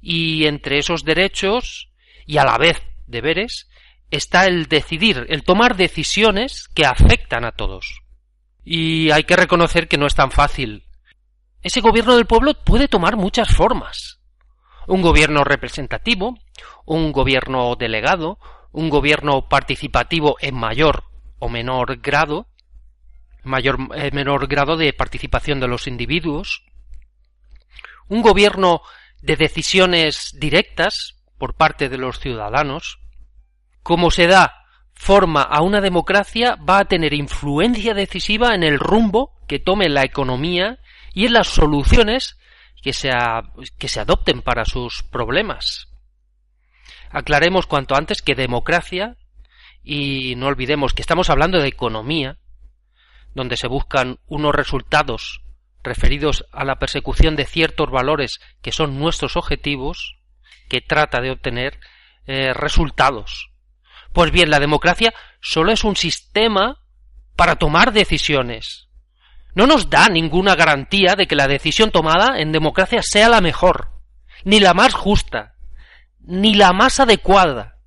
[0.00, 1.90] Y entre esos derechos
[2.26, 3.68] y a la vez deberes
[4.10, 8.02] está el decidir, el tomar decisiones que afectan a todos.
[8.64, 10.86] Y hay que reconocer que no es tan fácil
[11.66, 14.20] ese gobierno del pueblo puede tomar muchas formas.
[14.86, 16.38] Un gobierno representativo,
[16.84, 18.38] un gobierno delegado,
[18.70, 21.02] un gobierno participativo en mayor
[21.40, 22.46] o menor grado,
[23.42, 26.64] mayor eh, menor grado de participación de los individuos,
[28.06, 28.82] un gobierno
[29.26, 33.00] de decisiones directas por parte de los ciudadanos,
[33.82, 34.62] como se da
[34.94, 40.04] forma a una democracia va a tener influencia decisiva en el rumbo que tome la
[40.04, 40.78] economía
[41.12, 42.38] y en las soluciones
[42.80, 43.10] que se,
[43.78, 45.88] que se adopten para sus problemas.
[47.10, 49.16] Aclaremos cuanto antes que democracia,
[49.82, 52.38] y no olvidemos que estamos hablando de economía,
[53.34, 55.42] donde se buscan unos resultados
[55.86, 60.16] referidos a la persecución de ciertos valores que son nuestros objetivos,
[60.68, 61.80] que trata de obtener
[62.26, 63.50] eh, resultados.
[64.12, 66.82] Pues bien, la democracia solo es un sistema
[67.36, 68.86] para tomar decisiones,
[69.56, 73.90] no nos da ninguna garantía de que la decisión tomada en democracia sea la mejor,
[74.44, 75.54] ni la más justa,
[76.20, 77.78] ni la más adecuada.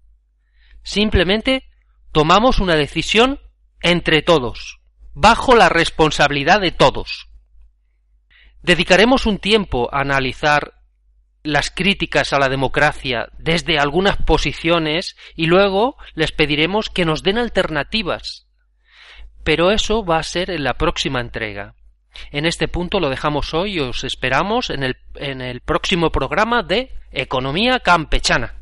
[0.82, 1.70] Simplemente
[2.12, 3.40] tomamos una decisión
[3.84, 4.80] entre todos,
[5.14, 7.29] bajo la responsabilidad de todos.
[8.62, 10.74] Dedicaremos un tiempo a analizar
[11.44, 17.38] las críticas a la democracia desde algunas posiciones y luego les pediremos que nos den
[17.38, 18.50] alternativas
[19.44, 21.76] pero eso va a ser en la próxima entrega.
[22.32, 26.64] En este punto lo dejamos hoy y os esperamos en el, en el próximo programa
[26.64, 28.62] de Economía Campechana.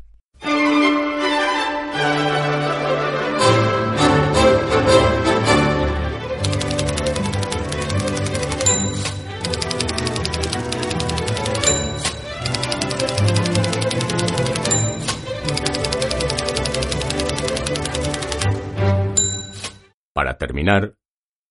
[20.18, 20.98] Para terminar,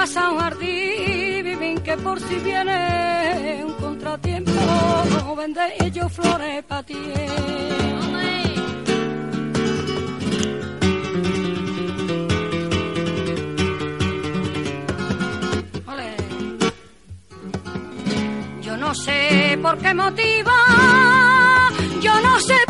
[0.00, 4.52] Casa un jardín, que por si viene un contratiempo,
[5.36, 6.94] vende yo flores para ti.
[18.62, 20.52] Yo no sé por qué motivo,
[22.00, 22.67] yo no sé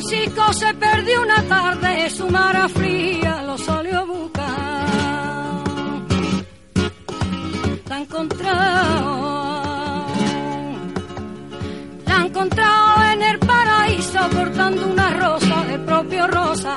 [0.00, 5.64] Francisco se perdió una tarde, su mara fría lo salió a buscar.
[7.88, 9.26] La encontrado
[12.06, 16.76] la encontrado en el paraíso portando una rosa de propio rosa.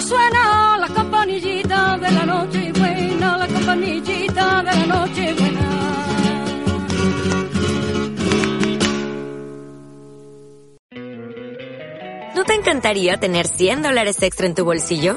[0.00, 5.60] Suena la campanillita de la noche buena, la campanillita de la noche buena.
[12.34, 15.16] ¿No te encantaría tener 100 dólares extra en tu bolsillo?